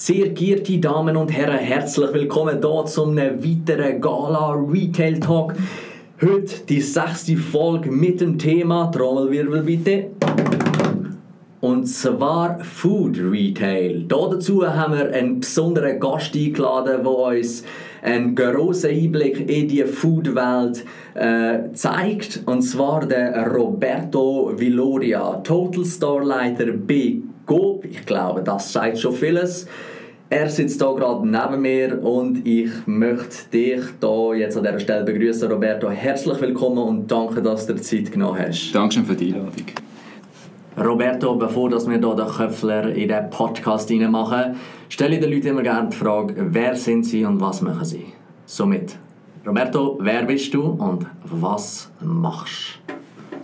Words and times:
Sehr 0.00 0.28
geehrte 0.28 0.78
Damen 0.78 1.16
und 1.16 1.28
Herren, 1.30 1.58
herzlich 1.58 2.12
willkommen 2.12 2.60
hier 2.62 2.84
zum 2.86 3.16
weiteren 3.16 4.00
Gala 4.00 4.52
Retail 4.52 5.18
Talk. 5.18 5.54
Heute 6.22 6.60
die 6.68 6.80
sechste 6.80 7.36
Folge 7.36 7.90
mit 7.90 8.20
dem 8.20 8.38
Thema 8.38 8.92
Trommelwirbel 8.92 9.62
bitte. 9.64 10.10
Und 11.60 11.86
zwar 11.86 12.60
Food 12.60 13.18
Retail. 13.18 14.06
Hier 14.08 14.28
dazu 14.30 14.64
haben 14.64 14.94
wir 14.96 15.12
einen 15.12 15.40
besonderen 15.40 15.98
Gast 15.98 16.32
eingeladen, 16.36 17.02
der 17.02 17.10
uns 17.10 17.64
einen 18.00 18.36
grossen 18.36 18.90
Einblick 18.90 19.50
in 19.50 19.66
die 19.66 19.82
Food-Welt 19.82 20.84
äh, 21.14 21.72
zeigt. 21.72 22.44
Und 22.46 22.62
zwar 22.62 23.04
der 23.04 23.48
Roberto 23.48 24.52
Villoria, 24.54 25.40
Total 25.42 25.84
Store 25.84 26.24
Leiter 26.24 26.66
bei 26.66 27.16
Coop. 27.48 27.86
Ich 27.86 28.04
glaube, 28.04 28.42
das 28.42 28.72
sagt 28.72 28.98
schon 28.98 29.14
vieles. 29.14 29.66
Er 30.30 30.50
sitzt 30.50 30.82
hier 30.82 30.94
gerade 30.94 31.26
neben 31.26 31.62
mir 31.62 32.04
und 32.04 32.46
ich 32.46 32.70
möchte 32.84 33.48
dich 33.50 33.80
hier 33.98 34.36
jetzt 34.36 34.58
an 34.58 34.64
dieser 34.64 34.78
Stelle 34.78 35.04
begrüßen, 35.04 35.50
Roberto. 35.50 35.88
Herzlich 35.88 36.38
willkommen 36.42 36.78
und 36.78 37.10
danke, 37.10 37.40
dass 37.40 37.66
du 37.66 37.72
dir 37.72 37.80
Zeit 37.80 38.12
genommen 38.12 38.38
hast. 38.38 38.72
Dankeschön 38.72 39.06
für 39.06 39.14
die 39.14 39.32
Einladung. 39.32 39.64
Roberto, 40.76 41.36
bevor 41.36 41.70
wir 41.70 41.78
hier 41.78 41.98
den 41.98 42.26
Köpfler 42.26 42.94
in 42.94 43.08
den 43.08 43.30
Podcast 43.30 43.90
machen, 43.90 44.56
stelle 44.90 45.14
ich 45.14 45.22
den 45.22 45.32
Leuten 45.32 45.46
immer 45.48 45.62
gerne 45.62 45.88
die 45.88 45.96
Frage, 45.96 46.34
wer 46.50 46.76
sind 46.76 47.04
sie 47.04 47.24
und 47.24 47.40
was 47.40 47.62
machen 47.62 47.86
sie? 47.86 48.04
Somit, 48.44 48.98
Roberto, 49.46 49.98
wer 50.02 50.24
bist 50.24 50.52
du 50.52 50.62
und 50.64 51.06
was 51.24 51.90
machst 52.02 52.80
du? 52.86 52.97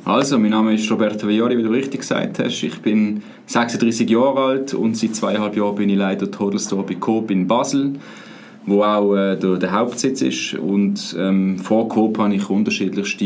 Also, 0.07 0.39
mein 0.39 0.51
Name 0.51 0.75
ist 0.75 0.91
Roberto 0.91 1.27
Viori, 1.27 1.57
wie 1.57 1.63
du 1.63 1.71
richtig 1.71 2.01
gesagt 2.01 2.39
hast. 2.39 2.63
Ich 2.63 2.83
bin 2.83 3.23
36 3.47 4.11
Jahre 4.11 4.39
alt 4.39 4.75
und 4.75 4.99
seit 4.99 5.15
zweieinhalb 5.15 5.57
Jahren 5.57 5.77
bin 5.77 5.89
ich 5.89 5.97
Leiter 5.97 6.31
Total 6.31 6.59
Store 6.59 6.83
bei 6.83 6.95
Coop 6.97 7.31
in 7.31 7.49
Basel, 7.49 7.95
wo 8.67 8.83
auch 8.83 9.15
äh, 9.15 9.37
der, 9.37 9.57
der, 9.57 9.73
Hauptsitz 9.73 10.21
ist. 10.21 10.55
Und 10.55 11.17
ähm, 11.19 11.59
vor 11.59 11.89
Coop 11.89 12.19
habe 12.19 12.35
ich 12.35 12.51
unterschiedlichste 12.51 13.25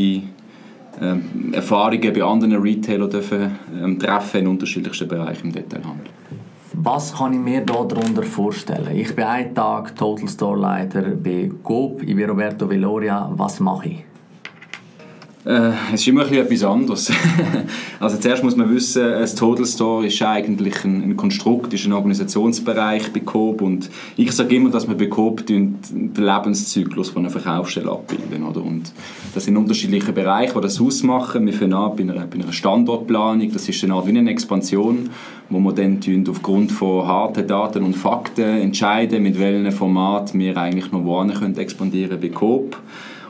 ähm, 1.02 1.50
Erfahrungen 1.50 2.12
bei 2.12 2.22
anderen 2.22 2.62
Retailern 2.62 3.10
dürfen, 3.10 3.58
ähm, 3.82 3.98
treffen 3.98 4.42
in 4.42 4.46
unterschiedlichsten 4.46 5.08
Bereichen 5.08 5.48
im 5.48 5.52
Detailhandel. 5.54 6.06
Was 6.74 7.12
kann 7.12 7.32
ich 7.32 7.40
mir 7.40 7.62
darunter 7.62 8.22
vorstellen? 8.22 8.96
Ich 8.96 9.16
bin 9.16 9.24
einen 9.24 9.52
Tag 9.52 9.96
Total 9.96 10.28
Store 10.28 10.56
Leiter 10.56 11.02
bei 11.02 11.50
Coop, 11.64 12.04
ich 12.04 12.14
bin 12.14 12.30
Roberto 12.30 12.70
Villoria. 12.70 13.28
Was 13.34 13.58
mache 13.58 13.88
ich? 13.88 14.07
Äh, 15.44 15.70
es 15.94 16.00
ist 16.00 16.08
immer 16.08 16.30
etwas 16.30 16.64
anderes. 16.64 17.12
also 18.00 18.16
zuerst 18.18 18.42
muss 18.42 18.56
man 18.56 18.74
wissen, 18.74 19.02
ein 19.02 19.36
Total 19.36 19.64
Store 19.64 20.06
ist 20.06 20.20
eigentlich 20.20 20.84
ein, 20.84 21.02
ein 21.02 21.16
Konstrukt, 21.16 21.72
ist 21.72 21.86
ein 21.86 21.92
Organisationsbereich 21.92 23.12
bei 23.12 23.20
Coop 23.20 23.62
und 23.62 23.88
ich 24.16 24.32
sage 24.32 24.56
immer, 24.56 24.70
dass 24.70 24.88
wir 24.88 24.96
bei 24.96 25.06
Coop 25.06 25.46
den 25.46 25.78
Lebenszyklus 26.16 27.10
von 27.10 27.22
einer 27.22 27.30
Verkaufsstelle 27.30 27.90
abbilden. 27.90 28.42
Oder? 28.42 28.62
Und 28.62 28.92
das 29.34 29.44
sind 29.44 29.56
unterschiedliche 29.56 30.12
Bereiche, 30.12 30.54
die 30.54 30.60
das 30.60 30.80
ausmachen. 30.80 31.46
Wir 31.46 31.52
fangen 31.52 31.74
an 31.74 31.96
bei 31.96 32.02
einer, 32.02 32.26
bei 32.26 32.42
einer 32.42 32.52
Standortplanung, 32.52 33.52
das 33.52 33.68
ist 33.68 33.82
eine 33.84 33.94
Art 33.94 34.06
wie 34.06 34.18
eine 34.18 34.30
Expansion, 34.30 35.10
wo 35.50 35.60
wir 35.60 35.72
dann 35.72 36.00
aufgrund 36.28 36.72
von 36.72 37.06
harten 37.06 37.46
Daten 37.46 37.84
und 37.84 37.96
Fakten 37.96 38.44
entscheiden, 38.44 39.22
mit 39.22 39.38
welchem 39.38 39.70
Format 39.72 40.34
wir 40.34 40.56
eigentlich 40.56 40.90
noch 40.90 41.04
wohin 41.04 41.56
expandieren 41.56 42.20
können 42.20 42.20
bei 42.20 42.28
Coop. 42.28 42.76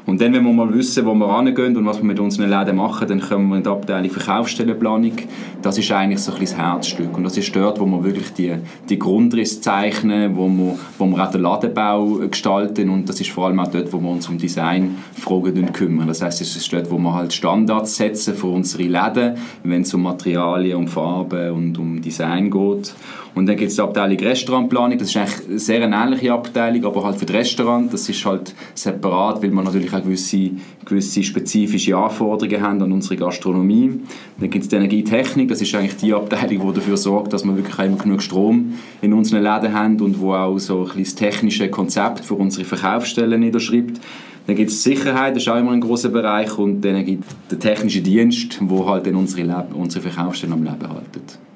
Und 0.09 0.23
dann, 0.23 0.33
wenn 0.33 0.43
wir 0.43 0.55
mal 0.55 0.73
wissen, 0.73 1.05
wo 1.05 1.13
wir 1.13 1.37
hingehen 1.37 1.77
und 1.77 1.85
was 1.85 1.99
wir 1.99 2.05
mit 2.05 2.19
unseren 2.19 2.49
Läden 2.49 2.77
machen, 2.77 3.07
dann 3.07 3.21
kommen 3.21 3.51
wir 3.51 3.59
in 3.59 3.63
die 3.63 3.69
Abteilung 3.69 4.11
Verkaufsstellenplanung. 4.11 5.13
Das 5.61 5.77
ist 5.77 5.93
eigentlich 5.93 6.21
so 6.21 6.33
ein 6.33 6.39
bisschen 6.39 6.57
das 6.57 6.67
Herzstück. 6.67 7.15
Und 7.15 7.25
das 7.25 7.37
ist 7.37 7.55
dort, 7.55 7.79
wo 7.79 7.85
wir 7.85 8.03
wirklich 8.03 8.33
die, 8.33 8.55
die 8.89 8.99
Grundrisse 8.99 9.61
zeichnen, 9.61 10.35
wo 10.35 10.49
wir, 10.49 10.79
wo 10.97 11.05
wir 11.05 11.23
auch 11.23 11.31
den 11.31 11.43
Ladenbau 11.43 12.21
gestalten. 12.27 12.89
Und 12.89 13.07
das 13.07 13.21
ist 13.21 13.29
vor 13.29 13.49
allem 13.49 13.61
auch 13.61 13.71
dort, 13.71 13.93
wo 13.93 14.01
wir 14.01 14.09
uns 14.09 14.27
um 14.31 14.39
Designfragen 14.39 15.75
kümmern. 15.75 16.09
Das 16.09 16.23
heißt, 16.23 16.41
es 16.41 16.57
ist 16.57 16.73
dort, 16.73 16.91
wo 16.91 16.97
wir 16.97 17.13
halt 17.13 17.35
Standards 17.35 17.95
setzen 17.97 18.33
für 18.33 18.47
unsere 18.47 18.85
Läden, 18.85 19.35
wenn 19.63 19.83
es 19.83 19.93
um 19.93 20.05
Materialien, 20.05 20.79
um 20.79 20.89
Farben 20.89 21.51
und 21.51 21.79
um 21.79 22.01
Design 22.01 22.51
geht. 22.51 22.95
Und 23.35 23.47
dann 23.47 23.57
gibt 23.57 23.71
es 23.71 23.77
die 23.77 23.83
Abteilung 23.83 24.19
Restaurantplanung, 24.19 24.99
das 24.99 25.09
ist 25.09 25.17
eigentlich 25.17 25.49
eine 25.49 25.59
sehr 25.59 25.83
ähnliche 25.83 26.33
Abteilung, 26.33 26.85
aber 26.85 27.05
halt 27.05 27.17
für 27.17 27.27
das 27.27 27.37
Restaurant, 27.37 27.93
das 27.93 28.09
ist 28.09 28.25
halt 28.25 28.55
separat, 28.75 29.43
weil 29.43 29.51
wir 29.51 29.63
natürlich 29.63 29.93
auch 29.93 30.03
gewisse, 30.03 30.51
gewisse 30.85 31.23
spezifische 31.23 31.97
Anforderungen 31.97 32.63
haben 32.63 32.83
an 32.83 32.93
unsere 32.93 33.17
Gastronomie. 33.17 34.01
Dann 34.41 34.51
gibt 34.51 34.65
es 34.65 34.69
die 34.69 34.77
Energietechnik, 34.77 35.49
das 35.49 35.61
ist 35.61 35.75
eigentlich 35.75 35.97
die 35.97 36.13
Abteilung, 36.15 36.69
die 36.69 36.75
dafür 36.81 36.97
sorgt, 36.97 37.33
dass 37.33 37.45
wir 37.45 37.57
wirklich 37.57 37.79
immer 37.79 37.97
genug 37.97 38.23
Strom 38.23 38.75
in 39.03 39.13
unseren 39.13 39.43
Läden 39.43 39.73
haben 39.73 40.01
und 40.01 40.21
wo 40.21 40.35
auch 40.35 40.59
so 40.59 40.89
ein 40.95 41.05
das 41.05 41.15
technische 41.15 41.69
Konzept 41.69 42.25
für 42.25 42.35
unsere 42.35 42.65
Verkaufsstellen 42.65 43.41
niederschreibt. 43.41 44.01
Dann 44.47 44.57
gibt 44.57 44.71
es 44.71 44.83
Sicherheit, 44.83 45.37
das 45.37 45.43
ist 45.43 45.49
auch 45.51 45.59
immer 45.59 45.73
ein 45.73 45.81
großer 45.81 46.09
Bereich 46.09 46.57
und 46.59 46.81
dann 46.81 47.05
gibt 47.05 47.25
es 47.25 47.37
den 47.51 47.61
technischen 47.61 48.03
Dienst, 48.03 48.59
wo 48.63 48.89
halt 48.89 49.07
unsere, 49.07 49.67
unsere 49.75 50.09
Verkaufsstellen 50.09 50.55
am 50.55 50.65
Leben 50.65 50.89
halten. 50.89 51.48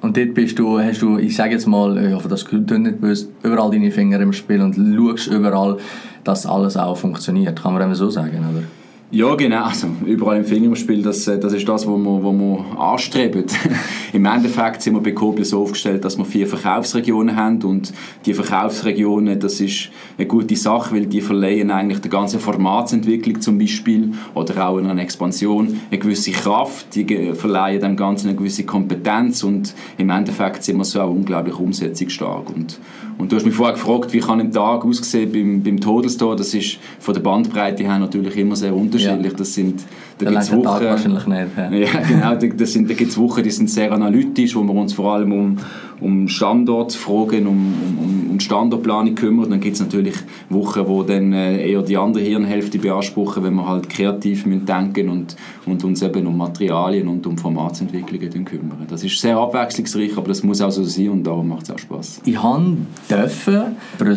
Und 0.00 0.16
dort 0.16 0.34
bist 0.34 0.58
du, 0.58 0.80
hast 0.80 1.02
du, 1.02 1.18
ich 1.18 1.36
sage 1.36 1.52
jetzt 1.52 1.66
mal, 1.66 1.96
ich 2.02 2.14
hoffe, 2.14 2.28
das 2.28 2.44
klingt 2.44 2.70
nicht 2.70 3.00
böse, 3.00 3.28
überall 3.42 3.70
deine 3.70 3.90
Finger 3.90 4.20
im 4.20 4.32
Spiel 4.32 4.62
und 4.62 4.74
schaust 4.74 5.26
überall, 5.28 5.76
dass 6.24 6.46
alles 6.46 6.76
auch 6.76 6.96
funktioniert. 6.96 7.60
Kann 7.62 7.74
man 7.74 7.82
eben 7.82 7.94
so 7.94 8.08
sagen, 8.08 8.38
oder? 8.50 8.64
Ja, 9.12 9.34
genau. 9.34 9.64
Also, 9.64 9.88
überall 10.06 10.36
im 10.36 10.44
Fingerspiel, 10.44 11.02
das, 11.02 11.26
äh, 11.26 11.36
das 11.36 11.52
ist 11.52 11.68
das, 11.68 11.84
was 11.84 11.98
wir, 11.98 12.24
was 12.24 12.32
wir 12.32 12.80
anstreben. 12.80 13.44
Im 14.12 14.24
Endeffekt 14.24 14.82
sind 14.82 14.94
wir 14.94 15.00
bei 15.00 15.10
Koblenz 15.10 15.50
so 15.50 15.62
aufgestellt, 15.62 16.04
dass 16.04 16.16
wir 16.16 16.24
vier 16.24 16.46
Verkaufsregionen 16.46 17.34
haben 17.34 17.60
und 17.62 17.92
die 18.24 18.34
Verkaufsregionen, 18.34 19.40
das 19.40 19.60
ist 19.60 19.90
eine 20.16 20.28
gute 20.28 20.54
Sache, 20.54 20.94
weil 20.94 21.06
die 21.06 21.20
verleihen 21.20 21.72
eigentlich 21.72 22.00
der 22.00 22.10
ganzen 22.10 22.38
Formatsentwicklung 22.38 23.40
zum 23.40 23.58
Beispiel 23.58 24.12
oder 24.34 24.68
auch 24.68 24.78
in 24.78 24.86
einer 24.86 25.02
Expansion 25.02 25.80
eine 25.90 25.98
gewisse 25.98 26.30
Kraft, 26.30 26.94
die 26.94 27.32
verleihen 27.34 27.80
dem 27.80 27.96
Ganzen 27.96 28.28
eine 28.28 28.36
gewisse 28.36 28.62
Kompetenz 28.62 29.42
und 29.42 29.74
im 29.98 30.10
Endeffekt 30.10 30.62
sind 30.62 30.76
wir 30.76 30.84
so 30.84 31.00
auch 31.00 31.10
unglaublich 31.10 31.58
umsetzungsstark. 31.58 32.48
Und, 32.50 32.78
und 33.18 33.32
du 33.32 33.36
hast 33.36 33.44
mich 33.44 33.56
vorher 33.56 33.74
gefragt, 33.74 34.12
wie 34.12 34.20
kann 34.20 34.38
ein 34.38 34.52
Tag 34.52 34.84
aussehen 34.84 35.32
beim, 35.32 35.62
beim 35.64 35.80
Todestor, 35.80 36.36
das 36.36 36.54
ist 36.54 36.78
von 37.00 37.14
der 37.14 37.20
Bandbreite 37.20 37.82
her 37.82 37.98
natürlich 37.98 38.36
immer 38.36 38.54
sehr 38.54 38.74
unterschiedlich 38.74 38.99
unterschiedlich. 39.00 39.32
Ja. 39.32 39.38
Das 39.38 39.54
sind, 39.54 39.82
da 40.18 40.30
gibt 40.30 40.42
es 40.42 40.52
Wochen, 40.52 40.64
wahrscheinlich 40.64 41.26
nicht. 41.26 41.46
Ja, 41.56 41.70
ja 41.70 42.00
genau. 42.08 42.56
Das 42.56 42.72
sind, 42.72 42.90
da 42.90 42.94
gibt 42.94 43.10
es 43.10 43.18
Wochen, 43.18 43.42
die 43.42 43.50
sind 43.50 43.70
sehr 43.70 43.90
analytisch, 43.92 44.54
wo 44.54 44.62
wir 44.62 44.74
uns 44.74 44.92
vor 44.92 45.14
allem 45.14 45.32
um, 45.32 45.56
um 46.00 46.28
Standortfragen, 46.28 47.46
um, 47.46 47.74
um, 47.98 48.30
um 48.30 48.40
Standortplanung 48.40 49.14
kümmern. 49.14 49.50
Dann 49.50 49.60
gibt 49.60 49.76
es 49.76 49.80
natürlich 49.80 50.14
Wochen, 50.48 50.86
wo 50.86 51.02
dann 51.02 51.32
äh, 51.32 51.70
eher 51.70 51.82
die 51.82 51.96
andere 51.96 52.22
Hirnhälfte 52.22 52.78
beanspruchen, 52.78 53.42
wenn 53.42 53.54
wir 53.54 53.66
halt 53.66 53.88
kreativ 53.88 54.46
müssen 54.46 54.66
denken 54.66 55.08
und, 55.08 55.36
und 55.66 55.84
uns 55.84 56.02
eben 56.02 56.26
um 56.26 56.36
Materialien 56.36 57.08
und 57.08 57.26
um 57.26 57.38
Formatsentwicklungen 57.38 58.44
kümmern. 58.44 58.86
Das 58.88 59.02
ist 59.04 59.18
sehr 59.18 59.36
abwechslungsreich, 59.36 60.16
aber 60.16 60.28
das 60.28 60.42
muss 60.42 60.60
auch 60.60 60.70
so 60.70 60.84
sein 60.84 61.08
und 61.10 61.24
darum 61.24 61.48
macht 61.48 61.64
es 61.64 61.70
auch 61.70 61.78
Spaß. 61.78 62.22
Ich 62.24 62.42
habe 62.42 62.76
dürfen 63.08 63.76
für 63.98 64.04
ein 64.04 64.16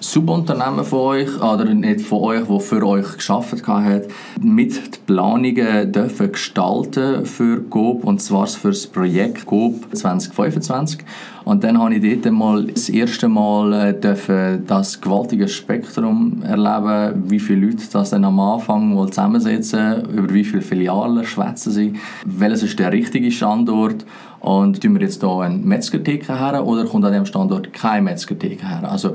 Subunternehmen 0.00 0.84
von 0.84 0.98
euch, 1.00 1.40
oder 1.40 1.64
nicht 1.64 2.02
von 2.02 2.20
euch, 2.20 2.46
das 2.48 2.66
für 2.66 2.86
euch 2.86 3.16
geschafft 3.16 3.66
hat, 3.66 4.02
mit 4.40 4.76
die 4.76 4.98
Planungen 5.06 5.92
dürfen 5.92 6.32
gestalten 6.32 7.24
für 7.24 7.60
GOB, 7.60 8.04
und 8.04 8.20
zwar 8.20 8.46
für 8.46 8.68
das 8.68 8.86
Projekt 8.86 9.46
GOB 9.46 9.94
2025. 9.94 11.00
Und 11.44 11.62
dann 11.62 11.78
habe 11.78 11.94
ich 11.94 12.20
dort 12.20 12.34
mal 12.34 12.64
das 12.64 12.88
erste 12.88 13.28
Mal 13.28 13.72
äh, 13.72 14.00
dürfen 14.00 14.64
das 14.66 15.00
gewaltige 15.00 15.46
Spektrum 15.46 16.42
erleben, 16.42 17.30
wie 17.30 17.38
viele 17.38 17.66
Leute 17.66 17.84
das 17.92 18.10
dann 18.10 18.24
am 18.24 18.40
Anfang 18.40 18.92
mal 18.92 19.08
zusammensetzen, 19.08 20.06
über 20.10 20.34
wie 20.34 20.42
viele 20.42 20.62
Filialen 20.62 21.24
schwätzen 21.24 21.70
sie, 21.70 21.92
welches 22.24 22.64
ist 22.64 22.78
der 22.80 22.90
richtige 22.90 23.30
Standort 23.30 24.04
und 24.40 24.80
tun 24.80 24.94
wir 24.94 25.02
jetzt 25.02 25.22
hier 25.22 25.38
eine 25.38 25.56
Metzgertheke 25.56 26.36
her 26.36 26.66
oder 26.66 26.84
kommt 26.84 27.04
an 27.04 27.12
dem 27.12 27.26
Standort 27.26 27.72
keine 27.72 28.02
Metzgertheke 28.02 28.68
her? 28.68 28.90
Also 28.90 29.12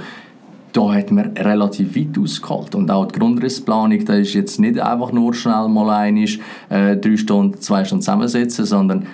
da 0.74 0.94
hat 0.94 1.12
man 1.12 1.32
relativ 1.38 1.96
weit 1.96 2.18
ausgeholt. 2.18 2.76
Und 2.76 2.90
auch 2.92 3.06
die 3.06 3.20
Grundrissplanung, 3.20 4.04
da 4.06 4.14
ist 4.16 4.34
jetzt 4.34 4.60
nicht 4.60 4.80
einfach 4.80 5.12
nur 5.12 5.34
schnell 5.34 5.68
mal 5.68 5.90
einig, 5.90 6.40
äh, 6.70 6.98
drei 6.98 7.18
Stunden, 7.18 7.60
zwei 7.60 7.84
Stunden 7.84 8.02
zusammensetzen, 8.02 8.66
sondern 8.66 9.06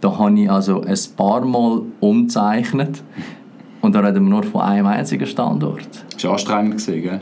da 0.00 0.18
habe 0.18 0.38
ich 0.38 0.50
also 0.50 0.82
ein 0.82 0.98
paar 1.16 1.44
Mal 1.44 1.82
umzeichnet. 2.00 3.02
Und 3.80 3.94
da 3.94 4.00
reden 4.00 4.24
wir 4.24 4.30
nur 4.30 4.42
von 4.42 4.62
einem 4.62 4.86
einzigen 4.86 5.26
Standort. 5.26 5.88
Das 6.12 6.24
war 6.24 6.32
anstrengend, 6.32 6.84
gell? 6.84 7.20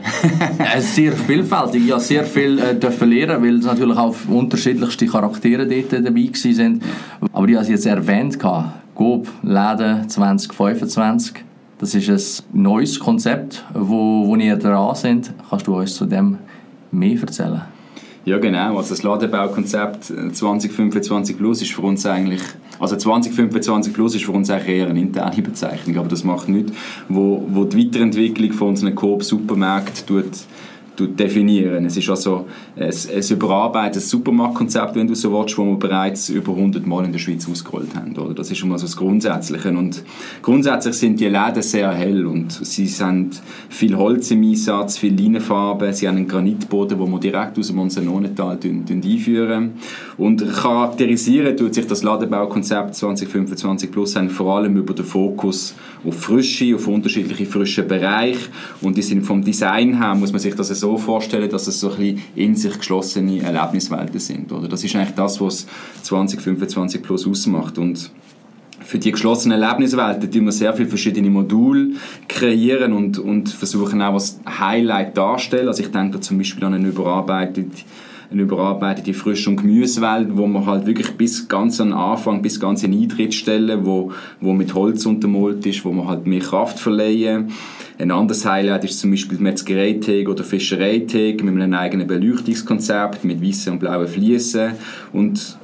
sehr 0.79 1.11
vielfältig. 1.11 1.83
Ich 1.83 1.89
durfte 1.89 2.07
sehr 2.07 2.23
viel 2.23 2.59
äh, 2.59 3.05
lernen, 3.05 3.43
weil 3.43 3.59
es 3.59 3.65
natürlich 3.65 3.97
auch 3.97 4.15
unterschiedlichste 4.27 5.05
Charaktere 5.05 5.67
dort 5.67 5.93
dabei 5.93 6.29
waren. 6.31 6.81
Aber 7.33 7.47
ich 7.47 7.55
habe 7.55 7.63
es 7.63 7.69
jetzt 7.69 7.85
erwähnt, 7.85 8.39
GOB, 8.39 9.27
Läden 9.43 10.09
2025 10.09 11.43
das 11.85 11.93
ist 11.93 12.43
ein 12.51 12.63
neues 12.63 12.99
Konzept, 12.99 13.63
wo, 13.75 14.25
wo 14.25 14.35
ihr 14.37 14.55
dran 14.55 14.95
sind. 14.95 15.31
Kannst 15.47 15.67
du 15.67 15.75
uns 15.75 15.93
zu 15.93 16.07
dem 16.07 16.39
mehr 16.91 17.21
erzählen? 17.21 17.61
Ja, 18.25 18.39
genau. 18.39 18.77
Also 18.77 18.95
das 18.95 19.03
Ladebaukonzept 19.03 20.05
2025 20.05 21.37
Plus 21.37 21.61
ist 21.61 21.73
für 21.73 21.83
uns 21.83 22.03
eigentlich 22.07 22.41
Also 22.79 22.95
2025 22.95 23.93
Plus 23.93 24.15
ist 24.15 24.25
für 24.25 24.31
uns 24.31 24.49
eigentlich 24.49 24.77
eher 24.77 24.89
eine 24.89 24.99
interne 24.99 25.43
Bezeichnung, 25.43 25.97
aber 25.97 26.07
das 26.07 26.23
macht 26.23 26.49
nichts, 26.49 26.71
wo, 27.07 27.45
wo 27.49 27.65
die 27.65 27.85
Weiterentwicklung 27.85 28.53
von 28.53 28.69
unseren 28.69 28.95
Coop-Supermärkten 28.95 30.23
definieren. 30.99 31.85
Es 31.85 31.97
ist 31.97 32.09
also 32.09 32.45
ein, 32.75 32.83
ein 32.83 33.23
überarbeitetes 33.29 34.09
Supermarktkonzept, 34.09 34.95
wenn 34.95 35.07
du 35.07 35.15
so 35.15 35.31
willst, 35.31 35.57
das 35.57 35.65
wir 35.65 35.75
bereits 35.75 36.29
über 36.29 36.53
100 36.53 36.85
Mal 36.85 37.05
in 37.05 37.11
der 37.11 37.19
Schweiz 37.19 37.47
ausgerollt 37.49 37.95
haben. 37.95 38.17
Oder? 38.17 38.33
Das 38.33 38.49
ist 38.51 38.57
schon 38.57 38.69
mal 38.69 38.77
so 38.77 38.85
das 38.85 38.95
Grundsätzliche. 38.95 39.69
Und 39.69 40.03
grundsätzlich 40.41 40.95
sind 40.95 41.19
die 41.19 41.27
Läden 41.27 41.61
sehr 41.61 41.91
hell 41.91 42.25
und 42.25 42.51
sie 42.51 42.87
sind 42.87 43.41
viel 43.69 43.95
Holz 43.95 44.31
im 44.31 44.43
Einsatz, 44.43 44.97
viel 44.97 45.19
Leinenfarbe, 45.19 45.91
sie 45.93 46.07
haben 46.07 46.17
einen 46.17 46.27
Granitboden, 46.27 46.97
den 46.97 47.11
wir 47.11 47.19
direkt 47.19 47.59
aus 47.59 47.67
dem 47.67 47.77
Monsenonental 47.77 48.57
einführen. 48.63 49.73
Und 50.17 50.45
charakterisieren 50.53 51.57
tut 51.57 51.73
sich 51.73 51.87
das 51.87 52.03
Ladenbaukonzept 52.03 52.95
2025 52.95 53.91
Plus 53.91 54.15
vor 54.29 54.55
allem 54.55 54.77
über 54.77 54.93
den 54.93 55.05
Fokus 55.05 55.75
auf 56.05 56.19
Frische, 56.19 56.75
auf 56.75 56.87
unterschiedliche 56.87 57.45
frische 57.45 57.83
Bereiche 57.83 58.49
und 58.81 58.97
die 58.97 59.01
sind 59.01 59.23
vom 59.23 59.43
Design 59.43 59.97
her, 59.97 60.15
muss 60.15 60.31
man 60.31 60.39
sich 60.39 60.55
das 60.55 60.67
so 60.67 60.84
vorstellen, 60.97 61.49
dass 61.49 61.67
es 61.67 61.79
so 61.79 61.91
ein 61.91 61.97
bisschen 61.97 62.21
in 62.35 62.55
sich 62.55 62.77
geschlossene 62.77 63.41
Erlebniswelten 63.41 64.19
sind. 64.19 64.51
Oder? 64.51 64.67
Das 64.67 64.83
ist 64.83 64.95
eigentlich 64.95 65.15
das, 65.15 65.41
was 65.41 65.67
2025 66.03 67.01
Plus 67.01 67.27
ausmacht 67.27 67.77
und 67.77 68.11
für 68.81 68.99
die 68.99 69.11
geschlossenen 69.11 69.61
Erlebniswelten 69.61 70.29
tun 70.29 70.45
wir 70.45 70.51
sehr 70.51 70.73
viele 70.73 70.87
verschiedene 70.87 71.29
Module 71.29 71.93
kreieren 72.27 72.93
und, 72.93 73.17
und 73.17 73.49
versuchen 73.49 74.01
auch 74.01 74.13
als 74.13 74.39
Highlight 74.47 75.17
darstellen. 75.17 75.67
Also 75.67 75.81
ich 75.81 75.91
denke 75.91 76.17
da 76.17 76.21
zum 76.21 76.37
Beispiel 76.37 76.63
an 76.65 76.75
eine 76.75 76.89
überarbeitete 76.89 77.83
eine 78.31 78.41
überarbeitete 78.41 79.13
Frisch- 79.13 79.47
und 79.47 79.57
Gemüsewelt, 79.57 80.29
wo 80.31 80.47
man 80.47 80.65
halt 80.65 80.85
wirklich 80.85 81.11
bis 81.11 81.47
ganz 81.47 81.79
am 81.79 81.93
Anfang, 81.93 82.41
bis 82.41 82.59
ganz 82.59 82.83
in 82.83 82.93
Eintrittsstellen, 82.93 83.85
wo, 83.85 84.11
wo 84.41 84.53
mit 84.53 84.73
Holz 84.73 85.05
untermalt 85.05 85.65
ist, 85.65 85.85
wo 85.85 85.91
man 85.91 86.07
halt 86.07 86.25
mehr 86.27 86.41
Kraft 86.41 86.79
verleihen. 86.79 87.51
Ein 87.97 88.11
anderes 88.11 88.45
Highlight 88.45 88.83
ist 88.83 88.99
zum 88.99 89.11
Beispiel 89.11 89.37
Metzgereitheg 89.37 90.27
oder 90.27 90.43
Fischereitheg 90.43 91.43
mit 91.43 91.53
einem 91.53 91.73
eigenen 91.73 92.07
Beleuchtungskonzept 92.07 93.23
mit 93.23 93.41
weißen 93.41 93.71
und 93.73 93.79
blauen 93.79 94.07
Fliesen 94.07 94.73
und 95.13 95.57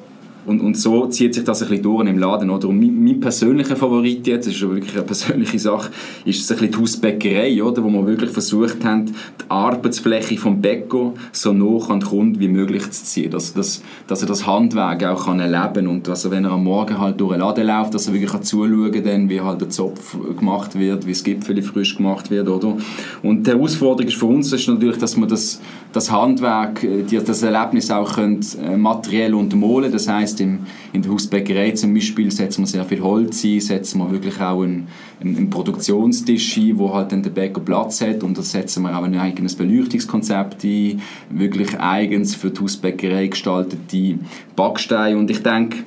und, 0.45 0.59
und 0.61 0.75
so 0.75 1.07
zieht 1.07 1.35
sich 1.35 1.43
das 1.43 1.61
ein 1.61 1.69
bisschen 1.69 1.83
durch 1.83 2.07
im 2.07 2.17
Laden. 2.17 2.49
Oder? 2.49 2.67
Und 2.67 2.79
mein, 2.79 3.03
mein 3.03 3.19
persönlicher 3.19 3.75
Favorit 3.75 4.25
jetzt, 4.27 4.47
das 4.47 4.55
ist 4.55 4.61
wirklich 4.61 4.93
eine 4.93 5.03
persönliche 5.03 5.59
Sache, 5.59 5.91
ist 6.25 6.51
ein 6.51 6.57
bisschen 6.57 6.71
die 6.71 6.77
Hausbäckerei, 6.77 7.63
oder? 7.63 7.83
wo 7.83 7.89
wir 7.89 8.07
wirklich 8.07 8.31
versucht 8.31 8.83
haben, 8.83 9.05
die 9.05 9.13
Arbeitsfläche 9.49 10.37
vom 10.37 10.61
Bäcker 10.61 11.13
so 11.31 11.53
nah 11.53 11.85
an 11.87 11.99
den 11.99 12.09
Kunden 12.09 12.39
wie 12.39 12.47
möglich 12.47 12.89
zu 12.89 13.03
ziehen. 13.03 13.31
Dass, 13.31 13.53
dass, 13.53 13.81
dass 14.07 14.21
er 14.21 14.27
das 14.27 14.47
Handwerk 14.47 15.03
auch 15.03 15.25
kann 15.25 15.39
erleben 15.39 15.85
kann 15.85 15.87
und 15.87 16.07
dass 16.07 16.25
er, 16.25 16.31
wenn 16.31 16.45
er 16.45 16.51
am 16.51 16.63
Morgen 16.63 16.99
halt 16.99 17.19
durch 17.19 17.33
den 17.33 17.41
Laden 17.41 17.67
läuft, 17.67 17.93
dass 17.93 18.07
er 18.07 18.13
wirklich 18.13 18.31
kann 18.31 18.43
zuschauen 18.43 18.91
kann, 18.91 19.29
wie 19.29 19.41
halt 19.41 19.61
der 19.61 19.69
Zopf 19.69 20.17
gemacht 20.37 20.77
wird, 20.77 21.05
wie 21.05 21.11
das 21.11 21.23
Gipfel 21.23 21.61
frisch 21.61 21.97
gemacht 21.97 22.31
wird. 22.31 22.47
Oder? 22.47 22.77
Und 23.21 23.45
die 23.45 23.51
Herausforderung 23.51 24.07
ist 24.07 24.17
für 24.17 24.25
uns 24.25 24.51
ist 24.51 24.67
natürlich, 24.67 24.97
dass 24.97 25.17
wir 25.17 25.27
das, 25.27 25.61
das 25.93 26.11
Handwerk, 26.11 26.85
das 27.09 27.43
Erlebnis 27.43 27.91
auch 27.91 28.13
können, 28.13 28.39
äh, 28.63 28.77
materiell 28.77 29.33
untermalen 29.33 29.91
Das 29.91 30.07
heißt 30.07 30.30
heisst, 30.31 30.41
im, 30.41 30.59
in 30.93 31.01
der 31.01 31.11
Hausbäckerei 31.11 31.71
zum 31.71 31.93
Beispiel 31.93 32.31
setzen 32.31 32.63
wir 32.63 32.67
sehr 32.67 32.85
viel 32.85 33.01
Holz 33.01 33.43
ein, 33.43 33.59
setzen 33.59 33.99
wir 33.99 34.11
wirklich 34.11 34.39
auch 34.39 34.61
einen, 34.61 34.87
einen 35.19 35.49
Produktionstisch 35.49 36.57
ein, 36.57 36.77
wo 36.77 36.93
halt 36.93 37.11
dann 37.11 37.23
der 37.23 37.31
Bäcker 37.31 37.61
Platz 37.61 38.01
hat. 38.01 38.23
Und 38.23 38.37
da 38.37 38.41
setzen 38.41 38.83
wir 38.83 38.97
auch 38.97 39.03
ein 39.03 39.17
eigenes 39.17 39.55
Beleuchtungskonzept 39.55 40.63
ein, 40.63 41.01
wirklich 41.29 41.79
eigens 41.79 42.35
für 42.35 42.49
die 42.49 42.61
Hausbäckerei 42.61 43.27
gestaltete 43.27 44.19
Backsteine. 44.55 45.17
Und 45.17 45.29
ich 45.29 45.43
denke, 45.43 45.79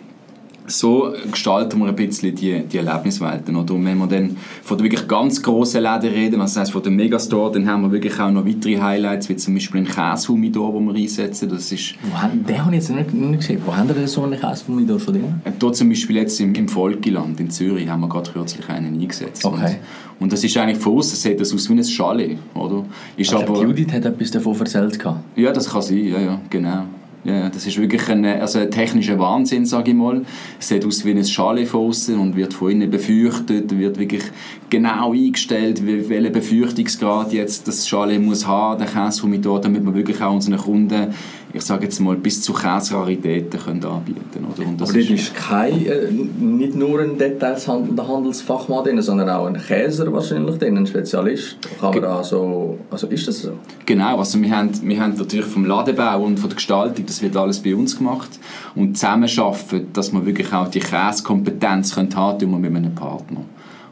so 0.66 1.12
gestalten 1.30 1.78
wir 1.80 1.88
ein 1.88 1.96
bisschen 1.96 2.34
die, 2.34 2.62
die 2.62 2.78
Erlebniswelten. 2.78 3.54
Oder? 3.56 3.74
Und 3.74 3.84
wenn 3.84 3.98
wir 3.98 4.06
dann 4.06 4.36
von 4.62 4.78
den 4.78 4.84
wirklich 4.84 5.06
ganz 5.06 5.42
grossen 5.42 5.82
Läden 5.82 6.10
reden, 6.10 6.40
also 6.40 6.54
das 6.54 6.60
heißt 6.60 6.72
von 6.72 6.82
dem 6.82 6.96
Megastore, 6.96 7.52
dann 7.52 7.68
haben 7.68 7.82
wir 7.82 7.92
wirklich 7.92 8.18
auch 8.18 8.30
noch 8.30 8.46
weitere 8.46 8.80
Highlights, 8.80 9.28
wie 9.28 9.36
zum 9.36 9.54
Beispiel 9.54 9.80
einen 9.80 9.88
Käsehumidor, 9.88 10.72
den 10.72 10.86
wir 10.86 10.94
einsetzen. 10.94 11.48
Das 11.50 11.70
ist 11.70 11.94
wo 12.02 12.20
haben, 12.20 12.44
den 12.46 12.64
habe 12.64 12.74
ich 12.74 12.82
jetzt 12.82 12.90
nicht, 12.90 13.12
nicht 13.12 13.40
gesehen. 13.40 13.60
Wo 13.64 13.76
haben 13.76 13.88
wir 13.94 14.08
so 14.08 14.22
einen 14.22 14.40
Käsehumidor 14.40 14.98
schon 14.98 15.14
drin? 15.14 15.34
Hier 15.60 15.72
zum 15.72 15.88
Beispiel 15.88 16.16
jetzt 16.16 16.40
im, 16.40 16.54
im 16.54 16.74
Volkiland 16.74 17.38
in 17.40 17.50
Zürich 17.50 17.88
haben 17.88 18.00
wir 18.00 18.08
gerade 18.08 18.30
kürzlich 18.30 18.68
einen 18.68 18.94
eingesetzt. 19.00 19.44
Okay. 19.44 19.76
Und, 20.18 20.24
und 20.24 20.32
das 20.32 20.42
ist 20.42 20.56
eigentlich 20.56 20.78
von 20.78 20.96
außen 20.96 21.16
sieht 21.16 21.40
das 21.40 21.52
aus 21.52 21.68
wie 21.68 21.74
ein 21.74 21.84
Chalet, 21.84 22.38
oder? 22.54 22.84
Ist 23.16 23.34
also 23.34 23.46
aber, 23.46 23.62
Judith 23.62 23.92
hat 23.92 24.06
etwas 24.06 24.30
davon 24.30 24.58
erzählt. 24.58 24.98
Ja, 25.36 25.52
das 25.52 25.68
kann 25.68 25.82
sein, 25.82 26.06
ja, 26.06 26.20
ja, 26.20 26.40
genau. 26.48 26.84
Ja, 27.24 27.48
das 27.48 27.66
ist 27.66 27.78
wirklich 27.78 28.06
ein, 28.10 28.22
also 28.26 28.58
ein 28.58 28.70
technischer 28.70 29.18
Wahnsinn, 29.18 29.64
sage 29.64 29.92
ich 29.92 29.96
mal. 29.96 30.22
Es 30.60 30.68
sieht 30.68 30.84
aus 30.84 31.06
wie 31.06 31.12
ein 31.12 31.24
Schale 31.24 31.64
von 31.64 31.86
und 32.18 32.36
wird 32.36 32.52
von 32.52 32.70
innen 32.70 32.90
befürchtet, 32.90 33.76
wird 33.78 33.98
wirklich 33.98 34.24
genau 34.68 35.12
eingestellt, 35.12 35.86
welchen 35.86 36.32
Befürchtungsgrad 36.32 37.32
jetzt 37.32 37.66
das 37.66 37.88
Schale 37.88 38.18
muss 38.18 38.46
haben, 38.46 38.78
der 38.78 38.88
Käsehumidor, 38.88 39.62
damit 39.62 39.82
man 39.82 39.94
wirklich 39.94 40.20
auch 40.20 40.34
unseren 40.34 40.58
Kunden 40.58 41.14
ich 41.54 41.62
sage 41.62 41.84
jetzt 41.84 42.00
mal, 42.00 42.16
bis 42.16 42.42
zu 42.42 42.52
Käseraritäten 42.52 43.60
können 43.60 43.84
anbieten 43.84 44.44
oder? 44.44 44.66
Und 44.66 44.80
das 44.80 44.90
Aber 44.90 44.98
das 44.98 45.08
ist, 45.08 45.28
ist 45.28 45.34
kein, 45.36 45.86
äh, 45.86 46.10
nicht 46.10 46.74
nur 46.74 47.00
ein 47.00 47.16
detailshandelnder 47.16 48.08
Handelsfachmann 48.08 48.82
drin, 48.82 49.00
sondern 49.00 49.30
auch 49.30 49.46
ein 49.46 49.56
Käser 49.56 50.12
wahrscheinlich 50.12 50.58
drin, 50.58 50.76
ein 50.76 50.86
Spezialist. 50.86 51.56
Kann 51.80 51.94
man 51.94 52.04
also, 52.04 52.78
also 52.90 53.06
ist 53.06 53.28
das 53.28 53.42
so? 53.42 53.52
Genau, 53.86 54.18
also 54.18 54.40
wir 54.42 54.50
haben, 54.50 54.70
wir 54.82 55.00
haben 55.00 55.14
natürlich 55.16 55.46
vom 55.46 55.64
Ladebau 55.64 56.24
und 56.24 56.40
von 56.40 56.50
der 56.50 56.56
Gestaltung, 56.56 57.06
das 57.06 57.22
wird 57.22 57.36
alles 57.36 57.60
bei 57.60 57.74
uns 57.74 57.96
gemacht 57.96 58.30
und 58.74 58.98
zusammen 58.98 59.28
schaffen, 59.28 59.92
dass 59.92 60.12
man 60.12 60.26
wirklich 60.26 60.52
auch 60.52 60.68
die 60.68 60.80
Käsekompetenz 60.80 61.96
haben 61.96 62.08
können, 62.08 62.62
wir 62.62 62.70
mit 62.70 62.84
einem 62.84 62.94
Partner. 62.96 63.42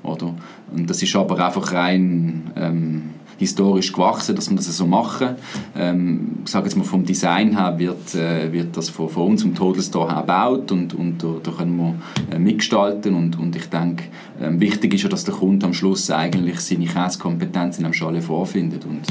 Oder? 0.03 0.35
Und 0.75 0.91
das 0.91 1.01
ist 1.01 1.15
aber 1.15 1.39
einfach 1.45 1.73
rein... 1.73 2.51
Ähm, 2.57 3.03
historisch 3.39 3.93
gewachsen, 3.93 4.37
dass 4.37 4.51
wir 4.51 4.57
das 4.57 4.77
so 4.77 4.87
machen. 4.87 5.37
Ähm, 5.77 6.39
ich 6.45 6.51
sage 6.51 6.67
jetzt 6.67 6.77
mal 6.77 6.85
vom 6.85 7.05
Design 7.05 7.57
her 7.57 7.79
wird, 7.79 8.15
äh, 8.15 8.53
wird 8.53 8.77
das 8.77 8.89
von, 8.89 9.09
von 9.09 9.29
uns 9.29 9.43
im 9.45 9.55
Todestor 9.55 10.11
her 10.11 10.21
gebaut 10.23 10.73
und, 10.73 10.95
und 10.95 11.23
da, 11.23 11.29
da 11.43 11.51
können 11.51 11.77
wir 11.77 12.35
äh, 12.35 12.39
mitgestalten 12.39 13.15
und, 13.15 13.39
und 13.39 13.57
ich 13.57 13.67
denke, 13.67 14.05
äh, 14.41 14.49
wichtig 14.61 14.95
ist 14.95 15.03
ja, 15.03 15.09
dass 15.09 15.25
der 15.25 15.35
Kunde 15.35 15.67
am 15.67 15.75
Schluss 15.75 16.11
eigentlich 16.11 16.61
seine 16.61 16.87
Käsekompetenz 16.87 17.79
in 17.79 17.85
einem 17.85 17.95
Schale 17.95 18.23
vorfindet 18.23 18.85
und, 18.85 19.03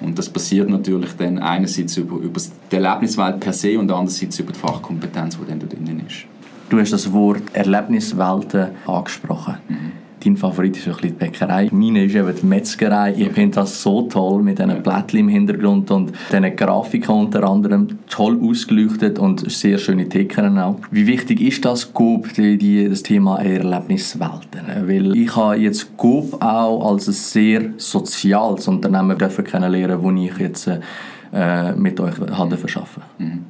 und 0.00 0.18
das 0.18 0.28
passiert 0.28 0.68
natürlich 0.68 1.12
dann 1.16 1.38
einerseits 1.38 1.96
über, 1.96 2.16
über 2.16 2.40
die 2.70 2.76
Erlebniswelt 2.76 3.40
per 3.40 3.52
se 3.52 3.78
und 3.78 3.90
andererseits 3.90 4.38
über 4.38 4.52
die 4.52 4.58
Fachkompetenz, 4.58 5.38
die 5.38 5.48
dann 5.48 5.60
dort 5.60 5.72
drin 5.72 6.02
ist. 6.06 6.24
Du 6.68 6.78
hast 6.78 6.92
das 6.92 7.10
Wort 7.12 7.42
Erlebniswelten 7.54 8.68
angesprochen. 8.86 9.56
Mhm 9.68 10.07
dein 10.24 10.36
Favorit 10.36 10.76
ist 10.76 10.86
ein 10.86 10.92
bisschen 10.92 11.08
die 11.10 11.14
Bäckerei. 11.14 11.68
Meine 11.72 12.04
ist 12.04 12.14
eben 12.14 12.34
die 12.34 12.46
Metzgerei. 12.46 13.14
Ich 13.16 13.30
finde 13.32 13.56
das 13.56 13.82
so 13.82 14.02
toll 14.02 14.42
mit 14.42 14.58
diesen 14.58 14.82
Blättchen 14.82 15.20
im 15.20 15.28
Hintergrund 15.28 15.90
und 15.90 16.12
diesen 16.30 16.56
Grafiken 16.56 17.14
unter 17.14 17.44
anderem. 17.44 17.98
Toll 18.08 18.38
ausgeleuchtet 18.42 19.18
und 19.18 19.50
sehr 19.50 19.78
schöne 19.78 20.08
Theken 20.08 20.58
auch. 20.58 20.80
Wie 20.90 21.06
wichtig 21.06 21.40
ist 21.40 21.64
das 21.64 21.92
GOB, 21.92 22.32
die, 22.34 22.58
die, 22.58 22.88
das 22.88 23.02
Thema 23.02 23.40
Erlebniswelten? 23.40 24.60
Weil 24.86 25.16
ich 25.16 25.34
habe 25.34 25.56
jetzt 25.56 25.96
GOB 25.96 26.42
auch 26.42 26.90
als 26.90 27.08
ein 27.08 27.14
sehr 27.14 27.62
soziales 27.76 28.68
Unternehmen 28.68 29.16
kennenlernen, 29.18 30.02
das 30.02 30.24
ich 30.24 30.38
jetzt 30.38 30.70
äh, 31.32 31.72
mit 31.72 32.00
euch 32.00 32.14
habe 32.18 32.56
verschaffen. 32.56 33.02
Mhm. 33.18 33.44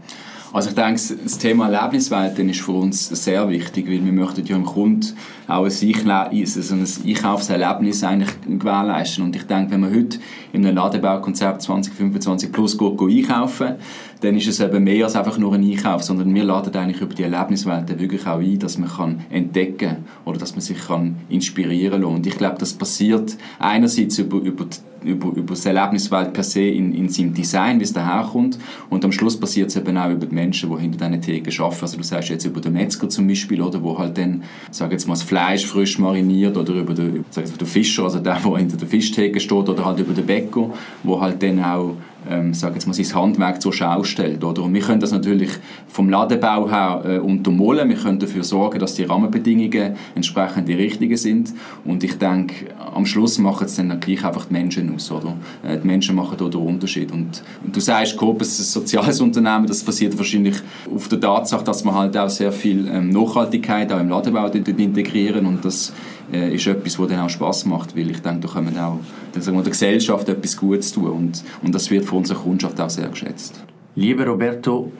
Also 0.52 0.70
ich 0.70 0.74
denke, 0.74 1.00
das 1.22 1.36
Thema 1.36 1.68
Erlebniswelten 1.68 2.48
ist 2.48 2.60
für 2.60 2.72
uns 2.72 3.08
sehr 3.08 3.48
wichtig, 3.50 3.86
weil 3.86 4.02
wir 4.02 4.12
möchten 4.12 4.46
ja 4.46 4.56
dem 4.56 4.64
Kunden 4.64 5.14
auch 5.46 5.64
ein, 5.64 6.10
ein 6.10 6.86
Einkaufserlebnis 7.06 8.02
eigentlich 8.02 8.30
gewährleisten. 8.46 9.24
Und 9.24 9.36
ich 9.36 9.42
denke, 9.42 9.72
wenn 9.72 9.80
man 9.80 9.94
heute 9.94 10.18
in 10.52 10.64
einem 10.64 10.76
Ladebaukonzept 10.76 11.60
2025 11.62 12.50
plus 12.50 12.78
geht 12.78 13.00
einkaufen, 13.00 13.74
dann 14.20 14.36
ist 14.36 14.48
es 14.48 14.60
eben 14.60 14.84
mehr 14.84 15.04
als 15.04 15.16
einfach 15.16 15.38
nur 15.38 15.54
ein 15.54 15.64
Einkauf, 15.64 16.02
sondern 16.02 16.34
wir 16.34 16.44
laden 16.44 16.74
eigentlich 16.74 17.00
über 17.00 17.14
die 17.14 17.22
Erlebniswelten 17.22 17.98
wirklich 17.98 18.26
auch 18.26 18.40
ein, 18.40 18.58
dass 18.58 18.78
man 18.78 18.88
kann 18.88 19.20
entdecken 19.30 19.98
oder 20.24 20.38
dass 20.38 20.52
man 20.52 20.60
sich 20.60 20.78
kann 20.78 21.16
inspirieren 21.28 22.02
kann. 22.02 22.14
Und 22.14 22.26
ich 22.26 22.36
glaube, 22.36 22.56
das 22.58 22.72
passiert 22.72 23.36
einerseits 23.58 24.18
über, 24.18 24.38
über 24.38 24.64
die 24.64 24.76
über, 25.04 25.28
über 25.28 25.54
das 25.54 25.66
Erlebniswelt 25.66 26.32
per 26.32 26.42
se 26.42 26.62
in, 26.62 26.94
in 26.94 27.08
seinem 27.08 27.34
Design, 27.34 27.78
wie 27.78 27.84
es 27.84 27.92
daherkommt. 27.92 28.58
Und 28.90 29.04
am 29.04 29.12
Schluss 29.12 29.38
passiert 29.38 29.70
es 29.70 29.76
eben 29.76 29.96
auch 29.96 30.10
über 30.10 30.26
die 30.26 30.34
Menschen, 30.34 30.70
die 30.70 30.80
hinter 30.80 31.08
diesen 31.08 31.22
Theken 31.22 31.62
arbeiten. 31.62 31.82
Also 31.82 31.96
du 31.96 32.02
sagst 32.02 32.28
jetzt 32.28 32.44
über 32.44 32.60
den 32.60 32.72
Metzger 32.74 33.08
zum 33.08 33.26
Beispiel, 33.26 33.60
oder, 33.62 33.82
wo 33.82 33.98
halt 33.98 34.18
dann, 34.18 34.42
sag 34.70 34.92
jetzt 34.92 35.06
mal, 35.06 35.14
das 35.14 35.22
Fleisch 35.22 35.66
frisch 35.66 35.98
mariniert 35.98 36.56
oder 36.56 36.74
über 36.74 36.94
den, 36.94 37.24
sag 37.30 37.44
jetzt 37.44 37.52
mal, 37.52 37.58
den 37.58 37.66
Fischer, 37.66 38.04
also 38.04 38.18
der, 38.18 38.38
der 38.40 38.56
hinter 38.56 38.76
der 38.76 38.88
Fischtheke 38.88 39.40
steht, 39.40 39.68
oder 39.68 39.84
halt 39.84 40.00
über 40.00 40.14
den 40.14 40.26
Bäcker, 40.26 40.70
wo 41.02 41.20
halt 41.20 41.42
dann 41.42 41.62
auch 41.62 41.94
ähm, 42.28 42.54
sage 42.54 42.74
jetzt 42.74 42.86
mal, 42.86 42.94
sein 42.94 43.14
Handwerk 43.14 43.60
zur 43.60 43.72
Schau 43.72 44.04
stellt. 44.04 44.44
Oder? 44.44 44.62
Und 44.62 44.74
wir 44.74 44.80
können 44.80 45.00
das 45.00 45.12
natürlich 45.12 45.50
vom 45.88 46.08
Ladebau 46.10 46.70
her 46.70 47.02
äh, 47.04 47.18
untermalen. 47.18 47.88
Wir 47.88 47.96
können 47.96 48.18
dafür 48.18 48.44
sorgen, 48.44 48.78
dass 48.78 48.94
die 48.94 49.04
Rahmenbedingungen 49.04 49.96
entsprechend 50.14 50.68
die 50.68 50.74
richtigen 50.74 51.16
sind. 51.16 51.52
Und 51.84 52.04
ich 52.04 52.18
denke, 52.18 52.66
am 52.94 53.06
Schluss 53.06 53.38
machen 53.38 53.66
es 53.66 53.76
dann 53.76 53.98
gleich 54.00 54.24
einfach 54.24 54.46
die 54.46 54.52
Menschen 54.52 54.94
aus. 54.94 55.10
Oder? 55.10 55.36
Äh, 55.62 55.78
die 55.78 55.86
Menschen 55.86 56.16
machen 56.16 56.36
da 56.38 56.48
den 56.48 56.60
Unterschied. 56.60 57.12
Und, 57.12 57.42
und 57.64 57.74
du 57.74 57.80
sagst, 57.80 58.16
Coop 58.16 58.42
ist 58.42 58.58
ein 58.58 58.64
soziales 58.64 59.20
Unternehmen. 59.28 59.66
Das 59.66 59.82
basiert 59.82 60.16
wahrscheinlich 60.16 60.56
auf 60.94 61.08
der 61.08 61.20
Tatsache, 61.20 61.64
dass 61.64 61.84
man 61.84 61.94
halt 61.94 62.16
auch 62.16 62.30
sehr 62.30 62.52
viel 62.52 62.88
ähm, 62.88 63.10
Nachhaltigkeit 63.10 63.92
auch 63.92 64.00
im 64.00 64.08
Ladebau 64.08 64.46
integrieren 64.46 65.46
und 65.46 65.64
das 65.64 65.92
äh, 66.32 66.54
ist 66.54 66.66
etwas, 66.66 66.98
was 66.98 67.08
dann 67.08 67.20
auch 67.20 67.30
Spaß 67.30 67.66
macht, 67.66 67.96
weil 67.96 68.10
ich 68.10 68.20
denke, 68.20 68.46
da 68.46 68.52
können 68.52 68.74
wir 68.74 68.86
auch 68.86 68.98
dann 69.32 69.42
sagen 69.42 69.56
wir, 69.56 69.62
der 69.62 69.72
Gesellschaft 69.72 70.28
etwas 70.28 70.56
Gutes 70.56 70.92
tun 70.92 71.10
und, 71.10 71.44
und 71.62 71.74
das 71.74 71.90
wird 71.90 72.04
von 72.04 72.18
unserer 72.18 72.38
Kundschaft 72.38 72.80
auch 72.80 72.90
sehr 72.90 73.08
geschätzt. 73.08 73.62
Lieber 73.94 74.26
Roberto, 74.26 74.92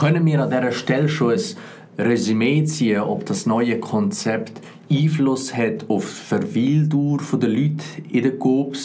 können 0.00 0.26
wir 0.26 0.42
an 0.42 0.50
dieser 0.50 0.72
Stelle 0.72 1.08
schon 1.08 1.32
ein 1.32 1.40
Resümee 1.98 2.64
ziehen, 2.64 3.00
ob 3.00 3.26
das 3.26 3.46
neue 3.46 3.78
Konzept 3.78 4.60
Einfluss 4.90 5.54
hat 5.56 5.88
auf 5.88 6.04
die 6.04 6.26
Verweildauer 6.26 7.38
der 7.38 7.48
Leute 7.48 7.84
in 8.10 8.22
den 8.22 8.38
Coop, 8.38 8.76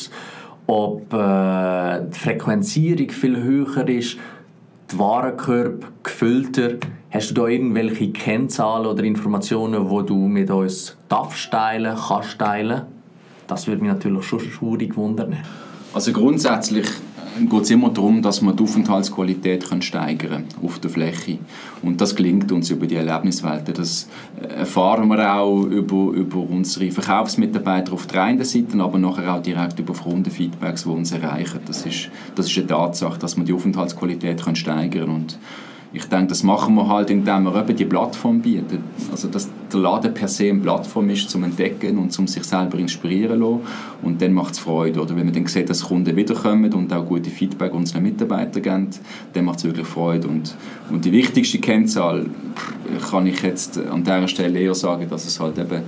ob 0.68 1.14
äh, 1.14 2.02
die 2.14 2.20
Frequenzierung 2.20 3.10
viel 3.10 3.42
höher 3.42 3.88
ist, 3.90 4.18
die 4.92 5.00
Warenkörbe 5.00 5.88
gefüllter. 6.04 6.76
Hast 7.12 7.32
du 7.32 7.34
da 7.36 7.48
irgendwelche 7.48 8.12
Kennzahlen 8.12 8.86
oder 8.86 9.04
Informationen, 9.04 9.88
die 9.90 10.06
du 10.06 10.16
mit 10.28 10.50
uns 10.50 10.98
darfst 11.08 11.52
teilen, 11.52 11.96
kannst 11.96 12.40
teilen? 12.40 12.82
Das 13.48 13.68
würde 13.68 13.82
mich 13.82 13.92
natürlich 13.92 14.24
schon 14.24 14.40
schwierig 14.40 14.98
wundern. 14.98 15.38
Also 15.94 16.12
grundsätzlich 16.12 16.88
geht 17.44 17.62
es 17.62 17.72
immer 17.72 17.90
darum, 17.90 18.22
dass 18.22 18.42
wir 18.42 18.54
die 18.54 18.64
Aufenthaltsqualität 18.64 19.68
können 19.68 19.82
steigern 19.82 20.46
auf 20.64 20.80
der 20.80 20.90
Fläche. 20.90 21.38
Und 21.82 22.00
das 22.00 22.16
gelingt 22.16 22.52
uns 22.52 22.70
über 22.70 22.88
die 22.88 22.96
Erlebniswelten. 22.96 23.74
Das 23.74 24.08
erfahren 24.58 25.08
wir 25.08 25.34
auch 25.34 25.64
über, 25.64 26.14
über 26.14 26.38
unsere 26.38 26.92
Verkaufsmitarbeiter 26.92 27.94
auf 27.94 28.08
der 28.08 28.24
einen 28.24 28.44
Seite, 28.44 28.80
aber 28.80 28.98
nachher 28.98 29.36
auch 29.36 29.42
direkt 29.42 29.80
über 29.80 29.94
Kundenfeedbacks, 29.94 30.84
die 30.84 30.90
uns 30.90 31.12
erreichen. 31.12 31.60
Das 31.66 31.86
ist, 31.86 32.10
das 32.36 32.48
ist 32.48 32.58
eine 32.58 32.68
Tatsache, 32.68 33.20
dass 33.20 33.36
wir 33.36 33.44
die 33.44 33.54
Aufenthaltsqualität 33.54 34.42
können 34.44 34.56
steigern 34.56 35.06
können 35.06 35.28
ich 35.96 36.06
denke, 36.06 36.28
das 36.28 36.44
machen 36.44 36.76
wir 36.76 36.90
halt, 36.90 37.10
indem 37.10 37.44
wir 37.44 37.56
eben 37.56 37.76
die 37.76 37.86
Plattform 37.86 38.42
bieten. 38.42 38.84
Also, 39.12 39.30
dass 39.30 39.50
der 39.72 39.80
Laden 39.80 40.14
per 40.14 40.28
se 40.28 40.50
eine 40.50 40.60
Plattform 40.60 41.10
ist, 41.10 41.30
zum 41.30 41.44
Entdecken 41.44 41.98
und 41.98 42.12
zum 42.12 42.28
sich 42.28 42.44
selber 42.44 42.78
inspirieren 42.78 43.40
lassen. 43.40 43.62
Und 44.02 44.22
dann 44.22 44.34
macht 44.34 44.54
es 44.54 44.60
Freude. 44.60 45.02
Oder 45.02 45.16
wenn 45.16 45.26
man 45.26 45.34
dann 45.34 45.48
sieht, 45.48 45.70
dass 45.70 45.86
Kunden 45.86 46.16
wiederkommen 46.16 46.74
und 46.74 46.92
auch 46.92 47.06
gute 47.06 47.30
Feedback 47.30 47.74
unseren 47.74 48.04
Mitarbeitern 48.04 48.62
geben, 48.62 48.90
dann 49.34 49.46
macht 49.46 49.60
es 49.60 49.64
wirklich 49.64 49.88
Freude. 49.88 50.28
Und, 50.28 50.54
und 50.92 51.06
die 51.06 51.14
wichtigste 51.14 51.60
Kennzahl 51.60 52.26
kann 53.10 53.26
ich 53.26 53.42
jetzt 53.42 53.78
an 53.78 54.04
dieser 54.04 54.28
Stelle 54.28 54.60
eher 54.60 54.76
sagen, 54.76 55.08
dass 55.10 55.26
es 55.26 55.40
halt 55.40 55.58
eben 55.58 55.82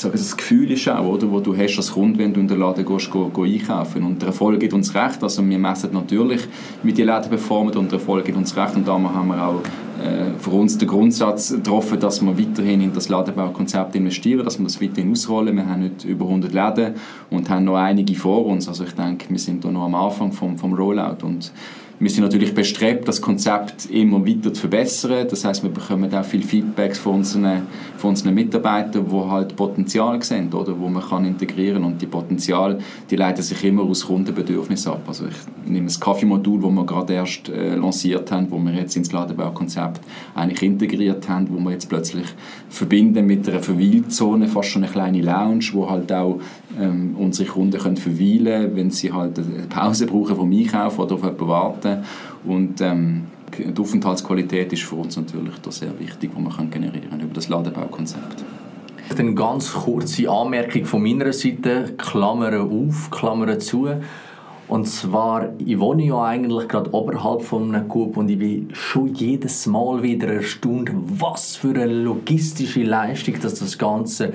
sage, 0.00 0.16
das 0.16 0.36
Gefühl 0.36 0.70
ist 0.70 0.88
auch, 0.88 1.06
oder, 1.06 1.30
wo 1.30 1.40
du 1.40 1.56
hast 1.56 1.76
als 1.76 1.92
Kunde, 1.92 2.18
wenn 2.18 2.32
du 2.32 2.40
in 2.40 2.48
den 2.48 2.58
Laden 2.58 2.84
gehst, 2.84 3.10
go, 3.10 3.28
go 3.28 3.44
einkaufen. 3.44 4.02
Und 4.02 4.20
der 4.20 4.28
Erfolg 4.28 4.60
gibt 4.60 4.72
uns 4.72 4.94
recht. 4.94 5.22
Also 5.22 5.46
wir 5.46 5.58
messen 5.58 5.90
natürlich, 5.92 6.42
wie 6.82 6.92
die 6.92 7.02
Läden 7.02 7.28
performen 7.28 7.74
und 7.76 7.90
der 7.90 7.98
Erfolg 7.98 8.24
gibt 8.24 8.36
uns 8.36 8.56
recht. 8.56 8.76
Und 8.76 8.86
da 8.86 8.92
haben 8.92 9.28
wir 9.28 9.42
auch 9.42 9.60
äh, 10.02 10.38
für 10.38 10.50
uns 10.50 10.76
den 10.78 10.88
Grundsatz 10.88 11.50
getroffen, 11.50 11.98
dass 11.98 12.20
wir 12.22 12.38
weiterhin 12.38 12.80
in 12.80 12.92
das 12.92 13.08
Ladenbaukonzept 13.08 13.94
investieren, 13.96 14.44
dass 14.44 14.58
wir 14.58 14.64
das 14.64 14.80
weiterhin 14.80 15.12
ausrollen. 15.12 15.56
Wir 15.56 15.66
haben 15.66 15.84
heute 15.84 16.06
über 16.06 16.26
100 16.26 16.52
Läden 16.52 16.94
und 17.30 17.48
haben 17.48 17.64
noch 17.64 17.76
einige 17.76 18.14
vor 18.14 18.46
uns. 18.46 18.68
Also 18.68 18.84
ich 18.84 18.92
denke, 18.92 19.26
wir 19.30 19.38
sind 19.38 19.64
da 19.64 19.70
noch 19.70 19.84
am 19.84 19.94
Anfang 19.94 20.32
vom, 20.32 20.58
vom 20.58 20.74
Rollout 20.74 21.24
und 21.24 21.52
wir 21.98 22.10
sind 22.10 22.24
natürlich 22.24 22.54
bestrebt, 22.54 23.08
das 23.08 23.22
Konzept 23.22 23.86
immer 23.90 24.26
weiter 24.26 24.52
zu 24.52 24.60
verbessern. 24.62 25.26
Das 25.30 25.44
heißt, 25.44 25.62
wir 25.62 25.70
bekommen 25.70 26.12
auch 26.14 26.24
viel 26.24 26.42
Feedbacks 26.42 26.98
von 26.98 27.16
unseren, 27.16 27.62
von 27.96 28.10
unseren 28.10 28.34
Mitarbeitern, 28.34 29.06
die 29.10 29.30
halt 29.30 29.56
Potenzial 29.56 30.22
sehen, 30.22 30.52
oder, 30.52 30.78
wo 30.78 30.88
man 30.88 31.02
kann 31.02 31.24
integrieren 31.24 31.84
und 31.84 32.00
die 32.02 32.06
Potenzial, 32.06 32.78
die 33.10 33.16
leiten 33.16 33.42
sich 33.42 33.64
immer 33.64 33.82
aus 33.82 34.06
Kundenbedürfnissen 34.06 34.92
ab. 34.92 35.04
Also 35.06 35.26
ich 35.26 35.70
nehme 35.70 35.86
das 35.86 35.98
Kaffeemodul, 35.98 36.60
das 36.60 36.70
wir 36.70 36.84
gerade 36.84 37.14
erst 37.14 37.48
äh, 37.48 37.76
lanciert 37.76 38.30
haben, 38.30 38.50
wo 38.50 38.58
wir 38.58 38.74
jetzt 38.74 38.96
ins 38.96 39.12
Ladenbaukonzept 39.12 40.00
eigentlich 40.34 40.62
integriert 40.62 41.28
haben, 41.28 41.48
wo 41.50 41.58
wir 41.58 41.72
jetzt 41.72 41.88
plötzlich 41.88 42.26
verbinden 42.68 43.26
mit 43.26 43.48
einer 43.48 43.60
Verweilzone, 43.60 44.48
fast 44.48 44.68
schon 44.68 44.84
eine 44.84 44.92
kleine 44.92 45.22
Lounge, 45.22 45.64
wo 45.72 45.88
halt 45.88 46.12
auch 46.12 46.40
ähm, 46.78 47.16
unsere 47.18 47.48
Kunden 47.48 47.80
können 47.80 47.96
verweilen 47.96 48.76
wenn 48.76 48.90
sie 48.90 49.12
halt 49.12 49.38
eine 49.38 49.66
Pause 49.68 50.06
brauchen 50.06 50.36
vom 50.36 50.52
Einkaufen 50.52 51.00
oder 51.00 51.14
auf 51.14 51.22
jemanden 51.22 51.48
warten. 51.48 51.85
Und 52.44 52.80
ähm, 52.80 53.24
die 53.56 53.80
Aufenthaltsqualität 53.80 54.72
ist 54.72 54.82
für 54.82 54.96
uns 54.96 55.16
natürlich 55.16 55.54
da 55.62 55.70
sehr 55.70 55.98
wichtig, 55.98 56.30
die 56.36 56.42
wir 56.42 56.66
generieren 56.66 57.10
können 57.10 57.22
über 57.22 57.34
das 57.34 57.48
Ladebaukonzept. 57.48 58.44
Eine 59.16 59.34
ganz 59.34 59.72
kurze 59.72 60.28
Anmerkung 60.28 60.84
von 60.84 61.02
meiner 61.02 61.32
Seite, 61.32 61.94
Klammern 61.96 62.60
auf, 62.70 63.10
Klammern 63.10 63.60
zu. 63.60 63.88
Und 64.68 64.88
zwar, 64.88 65.50
ich 65.58 65.78
wohne 65.78 66.04
ja 66.04 66.24
eigentlich 66.24 66.66
gerade 66.66 66.92
oberhalb 66.92 67.42
von 67.42 67.72
einem 67.72 67.86
Coop 67.88 68.16
und 68.16 68.28
ich 68.28 68.38
bin 68.38 68.68
schon 68.72 69.14
jedes 69.14 69.66
Mal 69.66 70.02
wieder 70.02 70.26
erstaunt, 70.26 70.90
was 70.92 71.54
für 71.54 71.70
eine 71.70 71.86
logistische 71.86 72.82
Leistung 72.82 73.38
dass 73.40 73.54
das 73.54 73.78
Ganze 73.78 74.32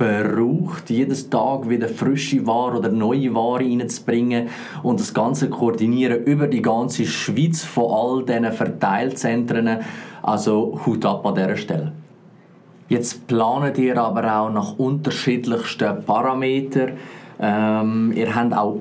braucht, 0.00 0.88
jedes 0.88 1.28
Tag 1.28 1.68
wieder 1.68 1.86
frische 1.86 2.46
Ware 2.46 2.78
oder 2.78 2.88
neue 2.88 3.34
Ware 3.34 3.60
reinzubringen 3.60 4.48
und 4.82 4.98
das 4.98 5.12
Ganze 5.12 5.50
koordinieren 5.50 6.24
über 6.24 6.46
die 6.46 6.62
ganze 6.62 7.04
Schweiz 7.04 7.62
von 7.62 7.90
all 7.90 8.24
diesen 8.24 8.50
Verteilzentren. 8.50 9.80
Also 10.22 10.80
Hut 10.86 11.04
ab 11.04 11.26
an 11.26 11.34
dieser 11.34 11.56
Stelle. 11.56 11.92
Jetzt 12.88 13.26
planet 13.26 13.76
ihr 13.76 13.98
aber 13.98 14.40
auch 14.40 14.50
nach 14.50 14.78
unterschiedlichsten 14.78 16.02
Parametern. 16.04 16.92
Ähm, 17.38 18.12
ihr 18.14 18.34
habt 18.34 18.54
auch 18.54 18.80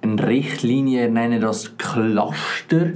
eine 0.00 0.26
Richtlinie, 0.26 1.02
ihr 1.02 1.10
nennt 1.10 1.42
das 1.42 1.76
Cluster. 1.76 2.92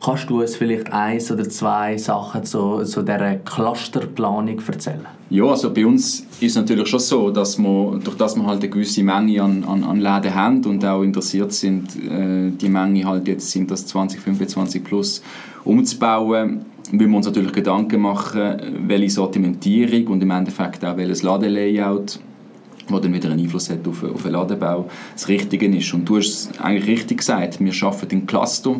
Kannst 0.00 0.30
du 0.30 0.40
uns 0.40 0.54
vielleicht 0.54 0.92
eins 0.92 1.30
oder 1.32 1.48
zwei 1.48 1.96
Sachen 1.96 2.44
zu, 2.44 2.84
zu 2.84 3.02
dieser 3.02 3.34
Clusterplanung 3.36 4.60
erzählen? 4.66 5.06
Ja, 5.30 5.44
also 5.44 5.72
bei 5.74 5.84
uns 5.84 6.20
ist 6.40 6.42
es 6.42 6.56
natürlich 6.56 6.88
schon 6.88 7.00
so, 7.00 7.30
dass 7.30 7.58
wir, 7.58 8.00
durch 8.02 8.16
das 8.16 8.36
wir 8.36 8.46
halt 8.46 8.60
eine 8.60 8.70
gewisse 8.70 9.02
Menge 9.02 9.42
an, 9.42 9.64
an, 9.64 9.82
an 9.84 10.00
Läden 10.00 10.34
haben 10.34 10.64
und 10.64 10.84
auch 10.84 11.02
interessiert 11.02 11.52
sind, 11.52 11.96
äh, 11.96 12.50
die 12.50 12.68
Menge 12.68 13.04
halt 13.04 13.26
jetzt 13.26 13.50
sind 13.50 13.70
das 13.70 13.86
2025 13.86 14.84
plus 14.84 15.22
umzubauen, 15.64 16.64
müssen 16.92 17.10
wir 17.10 17.16
uns 17.16 17.26
natürlich 17.26 17.52
Gedanken 17.52 18.00
machen, 18.00 18.56
welche 18.86 19.10
Sortimentierung 19.10 20.06
und 20.06 20.22
im 20.22 20.30
Endeffekt 20.30 20.84
auch 20.84 20.96
welches 20.96 21.22
Ladelayout 21.22 22.20
wo 22.90 22.98
dann 22.98 23.12
wieder 23.12 23.30
einen 23.30 23.40
Einfluss 23.40 23.68
hat 23.68 23.86
auf, 23.86 24.02
auf 24.02 24.22
den 24.22 24.32
Ladenbau, 24.32 24.88
das 25.12 25.28
Richtige 25.28 25.66
ist. 25.66 25.92
Und 25.92 26.08
du 26.08 26.16
hast 26.16 26.26
es 26.26 26.60
eigentlich 26.60 26.86
richtig 26.86 27.18
gesagt, 27.18 27.60
wir 27.60 27.72
arbeiten 27.82 28.20
in 28.20 28.26
Cluster 28.26 28.76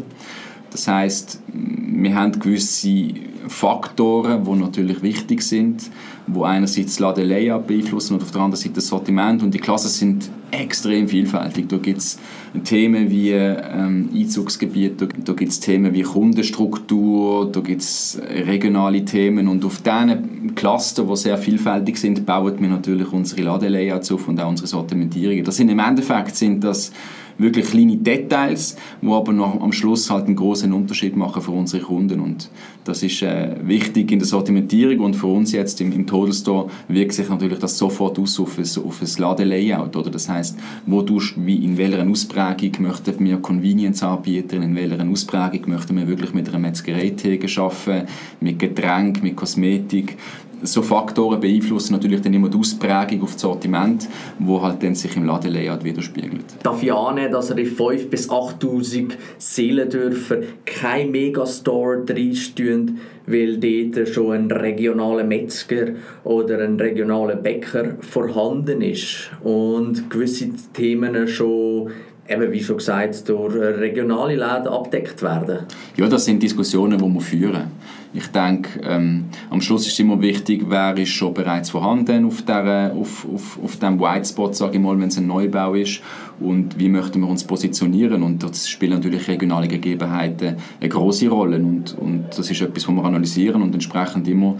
das 0.71 0.89
heißt, 0.89 1.41
wir 1.53 2.15
haben 2.15 2.39
gewisse 2.39 3.15
Faktoren, 3.49 4.45
die 4.45 4.59
natürlich 4.59 5.03
wichtig 5.03 5.43
sind, 5.43 5.91
wo 6.27 6.45
einerseits 6.45 6.95
das 6.95 6.99
Laden-Layout 7.01 7.67
beeinflussen 7.67 8.15
und 8.15 8.23
auf 8.23 8.31
der 8.31 8.43
anderen 8.43 8.63
Seite 8.63 8.77
das 8.77 8.89
Sortiment. 8.89 9.43
Und 9.43 9.53
die 9.55 9.59
Klassen 9.59 9.89
sind 9.89 10.31
extrem 10.51 11.09
vielfältig. 11.09 11.69
Da 11.69 11.79
gibt 11.79 11.99
es 11.99 12.19
Themen 12.65 13.11
wie 13.11 13.31
ähm, 13.31 14.11
Einzugsgebiet, 14.15 15.01
da, 15.01 15.07
da 15.07 15.33
gibt 15.33 15.53
es 15.53 15.61
Themen 15.61 15.93
wie 15.95 16.03
Kundenstruktur, 16.03 17.51
da 17.51 17.61
gibt 17.61 17.83
es 17.83 18.21
regionale 18.29 19.05
Themen. 19.05 19.49
Und 19.49 19.65
auf 19.65 19.83
diesen 19.83 20.55
Cluster, 20.55 21.05
die 21.05 21.17
sehr 21.17 21.39
vielfältig 21.39 21.99
sind, 21.99 22.27
bauen 22.27 22.55
wir 22.59 22.69
natürlich 22.69 23.13
unsere 23.13 23.43
Laden-Layouts 23.43 24.13
auf 24.13 24.29
und 24.29 24.41
auch 24.41 24.49
unsere 24.49 24.69
Sortimentierungen. 24.69 25.45
Das 25.45 25.57
sind 25.57 25.69
im 25.69 25.79
Endeffekt 25.79 26.37
sind 26.37 26.65
das 26.65 26.93
wirklich 27.39 27.67
kleine 27.71 27.97
Details, 27.97 28.77
die 29.01 29.09
aber 29.09 29.33
noch 29.33 29.61
am 29.61 29.73
Schluss 29.73 30.11
halt 30.11 30.27
einen 30.27 30.37
großen 30.37 30.73
Unterschied 30.73 31.17
machen 31.17 31.41
für 31.41 31.53
unsere 31.53 31.83
Kunden. 31.83 32.21
Und 32.21 32.51
das 32.85 33.03
ist 33.03 33.23
äh, 33.23 33.57
wichtig 33.63 34.11
in 34.13 34.19
der 34.19 34.27
Sortimentierung 34.27 35.01
und 35.01 35.15
für 35.15 35.29
uns 35.29 35.53
jetzt 35.53 35.81
im, 35.81 35.93
im 35.93 36.07
Total 36.07 36.33
Store 36.33 36.71
wirkt 36.89 37.13
sich 37.13 37.29
natürlich 37.29 37.59
das 37.59 37.79
sofort 37.79 38.19
aus 38.19 38.39
auf 38.41 38.59
ein, 38.59 38.85
auf 38.85 39.03
ein 39.03 39.09
Ladelayout 39.19 39.97
oder? 39.97 40.11
Das 40.11 40.29
heißt, 40.29 40.59
wo 40.87 41.03
du 41.03 41.21
wie 41.37 41.65
in 41.65 41.77
welcher 41.77 42.07
Ausprägung 42.07 42.83
möchten 42.83 43.25
wir 43.25 43.37
Convenience 43.39 44.03
anbieten, 44.03 44.63
in 44.63 44.75
welcher 44.75 45.07
Ausprägung 45.07 45.69
möchten 45.69 45.97
wir 45.97 46.09
wirklich 46.09 46.33
mit 46.33 46.49
einer 46.49 46.59
Metzgerei-Theke 46.59 47.49
arbeiten, 47.61 48.09
mit 48.41 48.59
Getränk, 48.59 49.23
mit 49.23 49.37
Kosmetik 49.37 50.17
so 50.63 50.83
Faktoren 50.83 51.41
beeinflussen 51.41 51.95
natürlich 51.95 52.21
dann 52.21 52.35
immer 52.35 52.49
die 52.49 52.59
Ausprägung 52.59 53.23
auf 53.23 53.33
das 53.33 53.43
Sortiment, 53.43 54.09
wo 54.39 54.61
halt 54.63 54.83
dann 54.83 54.95
sich 54.95 55.17
im 55.17 55.25
Ladenlayout 55.25 55.85
widerspiegelt. 55.85 56.45
Darf 56.63 56.83
ich 56.83 56.93
annehmen, 56.93 57.33
dass 57.33 57.51
ihr 57.51 57.59
in 57.59 57.67
5'000 57.67 58.09
bis 58.09 58.31
8'000 58.31 59.13
Seelendörfer 59.39 60.39
kein 60.65 61.11
Megastore 61.11 62.05
reinstehen, 62.09 62.99
weil 63.27 63.59
dort 63.59 64.09
schon 64.09 64.33
ein 64.33 64.51
regionaler 64.51 65.25
Metzger 65.25 65.89
oder 66.25 66.63
ein 66.63 66.81
regionaler 66.81 67.37
Bäcker 67.37 67.97
vorhanden 68.01 68.81
ist 68.81 69.31
und 69.43 70.11
gewisse 70.11 70.51
Themen 70.73 71.29
schon 71.29 71.91
eben 72.29 72.53
wie 72.53 72.63
schon 72.63 72.77
gesagt, 72.77 73.29
durch 73.29 73.55
regionale 73.55 74.35
Läden 74.35 74.69
abdeckt 74.69 75.23
werden? 75.23 75.61
Ja, 75.97 76.09
das 76.09 76.25
sind 76.25 76.43
Diskussionen, 76.43 76.99
die 76.99 77.05
wir 77.05 77.21
führen. 77.21 77.69
Ich 78.15 78.27
denke, 78.29 78.81
ähm, 78.85 79.25
am 79.51 79.61
Schluss 79.61 79.87
ist 79.87 80.01
immer 80.01 80.21
wichtig, 80.23 80.65
wer 80.69 80.97
ist 80.97 81.11
schon 81.11 81.35
bereits 81.35 81.71
vorhanden 81.71 82.25
auf, 82.25 82.41
der, 82.43 82.95
auf, 82.99 83.27
auf, 83.33 83.59
auf 83.63 83.77
dem 83.77 84.01
White 84.01 84.29
Spot, 84.29 84.53
sage 84.53 84.77
ich 84.77 84.83
mal, 84.83 84.99
wenn 84.99 85.09
es 85.09 85.19
ein 85.19 85.27
Neubau 85.27 85.75
ist 85.75 86.01
und 86.41 86.79
wie 86.79 86.89
möchten 86.89 87.21
wir 87.21 87.29
uns 87.29 87.45
positionieren 87.45 88.23
und 88.23 88.43
das 88.43 88.69
spielen 88.69 88.93
natürlich 88.93 89.29
regionale 89.29 89.69
Gegebenheiten 89.69 90.57
eine 90.81 90.89
große 90.89 91.29
Rolle 91.29 91.59
und, 91.59 91.99
und 91.99 92.25
das 92.31 92.51
ist 92.51 92.63
etwas, 92.63 92.89
was 92.89 92.95
wir 92.95 93.05
analysieren 93.05 93.61
und 93.61 93.75
entsprechend 93.75 94.27
immer 94.27 94.57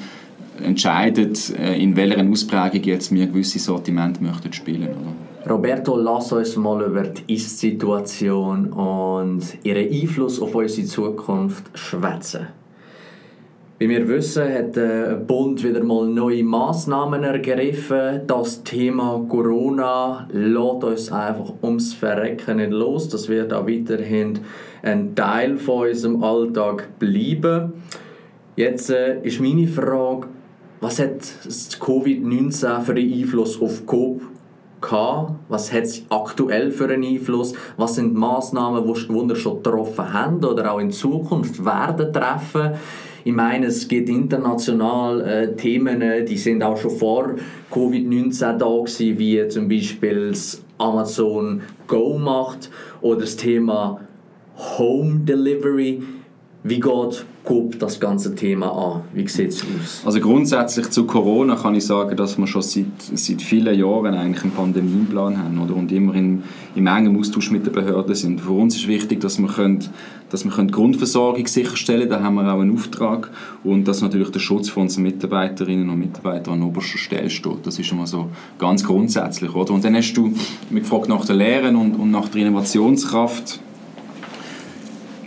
entscheidet, 0.63 1.53
äh, 1.59 1.81
in 1.81 1.97
welcher 1.97 2.27
Ausprägung 2.29 2.83
jetzt 2.83 3.13
wir 3.13 3.27
gewisse 3.27 3.59
Sortimente 3.59 4.23
möchten 4.23 4.53
spielen. 4.53 4.89
Oder? 4.89 5.53
Roberto, 5.53 5.97
lass 5.97 6.33
uns 6.33 6.57
mal 6.57 6.83
über 6.85 7.05
die 7.05 7.35
Ist-Situation 7.35 8.73
und 8.73 9.43
ihren 9.63 9.91
Einfluss 9.91 10.41
auf 10.41 10.55
unsere 10.55 10.87
Zukunft 10.87 11.71
schwätzen. 11.75 12.49
Wie 13.79 13.89
wir 13.89 14.09
wissen, 14.09 14.53
hat 14.53 14.75
der 14.75 15.15
Bund 15.15 15.63
wieder 15.63 15.85
mal 15.85 16.09
neue 16.09 16.43
Massnahmen 16.43 17.23
ergriffen. 17.23 18.23
Das 18.27 18.65
Thema 18.65 19.25
Corona 19.29 20.29
lässt 20.33 20.83
uns 20.85 21.13
einfach 21.13 21.53
ums 21.63 21.95
Verrecken 21.95 22.57
nicht 22.57 22.73
los. 22.73 23.09
Das 23.09 23.29
wird 23.29 23.53
auch 23.53 23.69
weiterhin 23.69 24.41
ein 24.83 25.15
Teil 25.15 25.59
von 25.59 25.89
unserem 25.89 26.25
Alltag 26.25 26.89
bleiben. 26.99 27.75
Jetzt 28.57 28.91
äh, 28.91 29.21
ist 29.23 29.41
meine 29.41 29.69
Frage, 29.69 30.27
was 30.81 30.99
hat 30.99 31.21
Covid-19 31.81 32.81
für 32.81 32.93
einen 32.93 33.13
Einfluss 33.13 33.61
auf 33.61 33.85
Coop 33.87 34.23
gehabt? 34.81 35.33
Was 35.49 35.73
hat 35.73 35.85
es 35.85 36.05
aktuell 36.09 36.71
für 36.71 36.89
einen 36.89 37.05
Einfluss? 37.05 37.55
Was 37.77 37.97
sind 37.97 38.15
die 38.15 38.19
Massnahmen, 38.19 38.85
die 38.85 39.29
wir 39.29 39.37
schon 39.37 39.63
getroffen 39.63 40.13
haben 40.13 40.45
oder 40.45 40.73
auch 40.73 40.79
in 40.79 40.91
Zukunft 40.91 41.65
werden 41.65 42.13
treffen? 42.13 42.75
Ich 43.25 43.35
meine, 43.35 43.67
es 43.67 43.89
gibt 43.89 44.09
international 44.09 45.21
äh, 45.21 45.57
Themen, 45.57 46.01
äh, 46.01 46.25
die 46.25 46.39
sind 46.39 46.63
auch 46.63 46.77
schon 46.77 46.93
vor 46.93 47.35
Covid-19 47.71 48.57
da 48.57 48.67
gewesen, 48.67 49.19
wie 49.19 49.49
zum 49.49 49.69
Beispiel 49.69 50.29
das 50.31 50.63
Amazon 50.79 51.63
Go 51.89 52.17
macht 52.17 52.71
oder 53.03 53.21
das 53.21 53.37
Thema 53.37 54.01
Home 54.79 55.21
Delivery. 55.25 56.03
Wie 56.65 56.81
geht 56.81 57.25
Coop 57.45 57.79
das 57.79 58.01
ganze 58.01 58.35
Thema 58.35 58.73
an? 58.73 59.03
Wie 59.15 59.27
sieht 59.29 59.51
es 59.51 59.63
aus? 59.63 60.03
Also 60.05 60.19
grundsätzlich 60.19 60.91
zu 60.91 61.07
Corona 61.07 61.55
kann 61.55 61.77
ich 61.77 61.87
sagen, 61.87 62.17
dass 62.17 62.37
wir 62.37 62.49
schon 62.49 62.63
seit, 62.63 62.87
seit 62.99 63.41
vielen 63.41 63.79
Jahren 63.79 64.13
eigentlich 64.15 64.43
einen 64.43 64.53
Pandemieplan 64.53 65.39
haben 65.39 65.59
oder? 65.61 65.77
und 65.77 65.93
immer 65.93 66.15
in, 66.17 66.43
im 66.75 66.87
engen 66.89 67.17
Austausch 67.17 67.53
mit 67.53 67.65
den 67.65 67.73
Behörden 67.73 68.15
sind. 68.17 68.41
Für 68.41 68.51
uns 68.51 68.75
ist 68.75 68.89
wichtig, 68.89 69.21
dass 69.21 69.39
wir, 69.39 69.47
können, 69.47 69.85
dass 70.31 70.45
wir 70.45 70.51
können 70.51 70.73
Grundversorgung 70.73 71.47
sicherstellen 71.47 72.09
können. 72.09 72.23
Da 72.23 72.27
haben 72.27 72.35
wir 72.35 72.53
auch 72.53 72.61
einen 72.61 72.75
Auftrag 72.75 73.31
und 73.63 73.87
dass 73.87 74.03
natürlich 74.03 74.31
der 74.31 74.41
Schutz 74.41 74.69
von 74.69 74.83
unseren 74.83 75.05
Mitarbeiterinnen 75.05 75.89
und 75.89 75.99
Mitarbeitern 76.01 76.55
an 76.55 76.63
oberster 76.65 76.99
Stelle 76.99 77.31
steht. 77.31 77.65
Das 77.65 77.79
ist 77.79 77.87
schon 77.87 77.99
mal 77.99 78.09
so 78.09 78.31
ganz 78.59 78.83
grundsätzlich. 78.83 79.55
Oder? 79.55 79.75
Und 79.75 79.85
dann 79.85 79.95
hast 79.95 80.13
du 80.15 80.35
mich 80.71 80.83
gefragt 80.83 81.09
nach 81.09 81.25
der 81.25 81.37
Lehre 81.37 81.69
und, 81.69 81.95
und 81.95 82.11
nach 82.11 82.29
der 82.29 82.43
Innovationskraft 82.43 83.61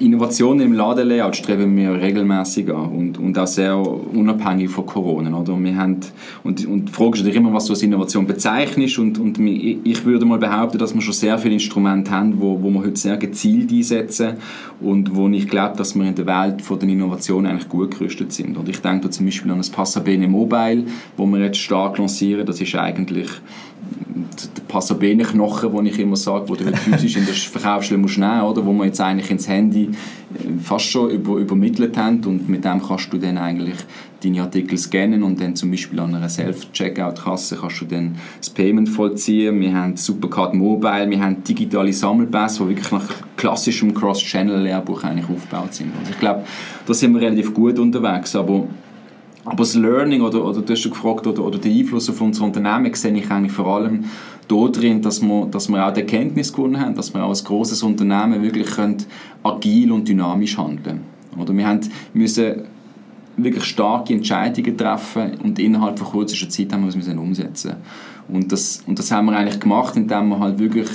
Innovationen 0.01 0.65
im 0.65 0.73
Ladenlayout 0.73 1.35
streben 1.35 1.77
wir 1.77 1.93
regelmäßig 1.93 2.69
an 2.73 2.89
und, 2.89 3.17
und 3.19 3.37
auch 3.37 3.47
sehr 3.47 3.77
unabhängig 3.77 4.69
von 4.69 4.85
Corona. 4.85 5.37
Oder? 5.37 5.57
Wir 5.63 5.75
haben, 5.75 5.97
und, 6.43 6.65
und 6.65 6.89
die 6.89 6.91
Frage 6.91 7.11
ist 7.11 7.19
natürlich 7.19 7.37
immer, 7.37 7.53
was 7.53 7.65
du 7.65 7.73
als 7.73 7.83
Innovation 7.83 8.25
bezeichnest 8.25 8.97
und, 8.99 9.19
und 9.19 9.39
ich 9.39 10.03
würde 10.05 10.25
mal 10.25 10.39
behaupten, 10.39 10.77
dass 10.77 10.93
wir 10.93 11.01
schon 11.01 11.13
sehr 11.13 11.37
viele 11.37 11.53
Instrumente 11.53 12.11
haben, 12.11 12.39
wo, 12.39 12.61
wo 12.61 12.69
wir 12.71 12.81
heute 12.81 12.99
sehr 12.99 13.17
gezielt 13.17 13.71
einsetzen 13.71 14.37
und 14.79 15.15
wo 15.15 15.27
ich 15.29 15.47
glaube, 15.47 15.77
dass 15.77 15.95
wir 15.95 16.05
in 16.05 16.15
der 16.15 16.25
Welt 16.25 16.61
von 16.61 16.79
den 16.79 16.89
Innovationen 16.89 17.51
eigentlich 17.51 17.69
gut 17.69 17.91
gerüstet 17.91 18.33
sind. 18.33 18.57
Und 18.57 18.67
ich 18.69 18.79
denke 18.79 19.05
da 19.05 19.11
zum 19.11 19.25
Beispiel 19.25 19.51
an 19.51 19.57
das 19.57 19.69
Passabene 19.69 20.27
Mobile, 20.27 20.85
wo 21.15 21.25
wir 21.27 21.39
jetzt 21.39 21.59
stark 21.59 21.97
lancieren, 21.97 22.45
das 22.45 22.59
ist 22.59 22.75
eigentlich 22.75 23.29
der 24.55 24.61
Passabene-Knochen, 24.67 25.71
den 25.71 25.85
ich 25.85 25.99
immer 25.99 26.15
sage, 26.15 26.47
wo 26.47 26.55
du 26.55 26.65
physisch 26.75 27.17
in 27.17 27.25
der 27.25 27.33
Verkaufsstelle 27.33 27.99
musst 27.99 28.17
nehmen 28.17 28.41
oder 28.41 28.65
wo 28.65 28.71
wir 28.73 28.85
jetzt 28.85 29.01
eigentlich 29.01 29.29
ins 29.29 29.47
Handy 29.47 29.89
äh, 29.89 30.59
fast 30.61 30.85
schon 30.85 31.09
über, 31.09 31.37
übermittelt 31.37 31.97
haben 31.97 32.23
und 32.25 32.47
mit 32.47 32.63
dem 32.63 32.81
kannst 32.81 33.11
du 33.11 33.17
dann 33.17 33.37
eigentlich 33.37 33.77
deine 34.23 34.41
Artikel 34.41 34.77
scannen 34.77 35.23
und 35.23 35.41
dann 35.41 35.55
zum 35.55 35.71
Beispiel 35.71 35.99
an 35.99 36.13
einer 36.15 36.29
Self-Checkout-Kasse 36.29 37.57
kannst 37.59 37.81
du 37.81 37.85
dann 37.85 38.15
das 38.37 38.49
Payment 38.49 38.87
vollziehen. 38.87 39.59
Wir 39.59 39.73
haben 39.73 39.97
Supercard 39.97 40.53
Mobile, 40.53 41.09
wir 41.09 41.19
haben 41.19 41.43
digitale 41.43 41.91
Sammelpässe, 41.91 42.63
die 42.63 42.69
wirklich 42.69 42.91
nach 42.91 43.07
klassischem 43.37 43.93
Cross-Channel-Lehrbuch 43.93 45.03
eigentlich 45.03 45.29
aufgebaut 45.29 45.73
sind. 45.73 45.87
Und 45.87 46.09
ich 46.09 46.19
glaube, 46.19 46.43
da 46.85 46.93
sind 46.93 47.13
wir 47.13 47.21
relativ 47.21 47.53
gut 47.53 47.79
unterwegs, 47.79 48.35
aber 48.35 48.67
aber 49.45 49.57
das 49.57 49.75
Learning, 49.75 50.21
oder, 50.21 50.45
oder 50.45 50.61
du 50.61 50.73
hast 50.73 50.83
gefragt, 50.83 51.25
oder, 51.25 51.43
oder 51.43 51.57
der 51.57 51.71
Einfluss 51.71 52.09
auf 52.09 52.21
unser 52.21 52.43
Unternehmen 52.43 52.93
sehe 52.93 53.13
ich 53.13 53.29
eigentlich 53.31 53.51
vor 53.51 53.67
allem 53.67 54.05
darin, 54.47 55.01
dass 55.01 55.21
wir, 55.21 55.45
dass 55.45 55.69
wir 55.69 55.85
auch 55.85 55.93
die 55.93 56.01
Erkenntnis 56.01 56.53
gewonnen 56.53 56.79
haben, 56.79 56.95
dass 56.95 57.13
wir 57.13 57.23
als 57.23 57.43
grosses 57.43 57.81
Unternehmen 57.83 58.41
wirklich 58.41 58.67
können 58.67 58.97
agil 59.43 59.91
und 59.91 60.07
dynamisch 60.07 60.57
handeln 60.57 61.01
können. 61.33 61.57
wir 61.57 61.67
haben 61.67 61.79
müssen 62.13 62.63
wirklich 63.37 63.63
starke 63.63 64.13
Entscheidungen 64.13 64.77
treffen 64.77 65.35
und 65.43 65.57
innerhalb 65.57 65.97
von 65.97 66.07
kurzer 66.07 66.49
Zeit 66.49 66.73
haben 66.73 66.83
wir 66.83 66.89
es 66.89 67.07
umsetzen 67.07 67.77
und 68.31 68.51
das, 68.51 68.83
und 68.87 68.97
das 68.97 69.11
haben 69.11 69.25
wir 69.25 69.35
eigentlich 69.35 69.59
gemacht, 69.59 69.95
indem 69.95 70.29
wir 70.29 70.39
halt 70.39 70.59
wirklich 70.59 70.87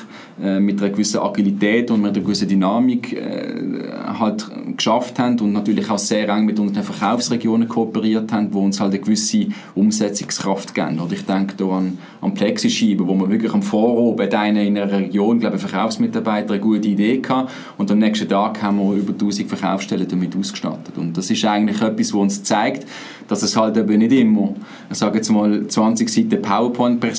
äh, 0.43 0.59
mit 0.59 0.81
einer 0.81 0.91
gewissen 0.91 1.21
Agilität 1.21 1.91
und 1.91 2.03
mit 2.03 2.15
einer 2.15 2.25
gewissen 2.25 2.49
Dynamik 2.49 3.13
äh, 3.13 3.89
halt 4.19 4.47
geschafft 4.77 5.19
haben 5.19 5.39
und 5.41 5.53
natürlich 5.53 5.91
auch 5.91 5.99
sehr 5.99 6.29
eng 6.29 6.47
mit 6.47 6.59
unseren 6.59 6.83
Verkaufsregionen 6.83 7.69
kooperiert 7.69 8.33
haben, 8.33 8.53
wo 8.53 8.61
uns 8.61 8.81
halt 8.81 8.93
eine 8.93 9.01
gewisse 9.01 9.47
Umsetzungskraft 9.75 10.75
geben. 10.75 11.01
Oder 11.01 11.13
ich 11.13 11.25
denke 11.25 11.55
da 11.57 11.65
an, 11.67 11.99
an 12.21 12.35
Plexischeiben, 12.35 13.07
wo 13.07 13.15
wir 13.15 13.31
wirklich 13.31 13.53
am 13.53 13.63
Vorabend 13.63 14.33
in 14.33 14.79
einer 14.79 14.91
Region, 14.91 15.41
glaube 15.41 15.57
ich, 15.57 15.63
Verkaufsmitarbeiter 15.63 16.55
eine 16.55 16.61
gute 16.61 16.89
Idee 16.89 17.23
hatten 17.29 17.49
und 17.79 17.91
am 17.91 17.99
nächsten 17.99 18.29
Tag 18.29 18.63
haben 18.63 18.79
wir 18.79 18.95
über 18.95 19.13
1000 19.13 19.49
Verkaufsstellen 19.49 20.07
damit 20.09 20.37
ausgestattet. 20.37 20.97
Und 20.97 21.17
das 21.17 21.31
ist 21.31 21.45
eigentlich 21.45 21.81
etwas, 21.81 22.13
was 22.13 22.21
uns 22.21 22.43
zeigt, 22.43 22.87
dass 23.29 23.43
es 23.43 23.57
halt 23.57 23.77
eben 23.77 23.99
nicht 23.99 24.13
immer, 24.13 24.55
ich 24.91 24.99
sage 24.99 25.17
jetzt 25.17 25.31
mal, 25.31 25.67
20 25.67 26.09
Seiten 26.09 26.43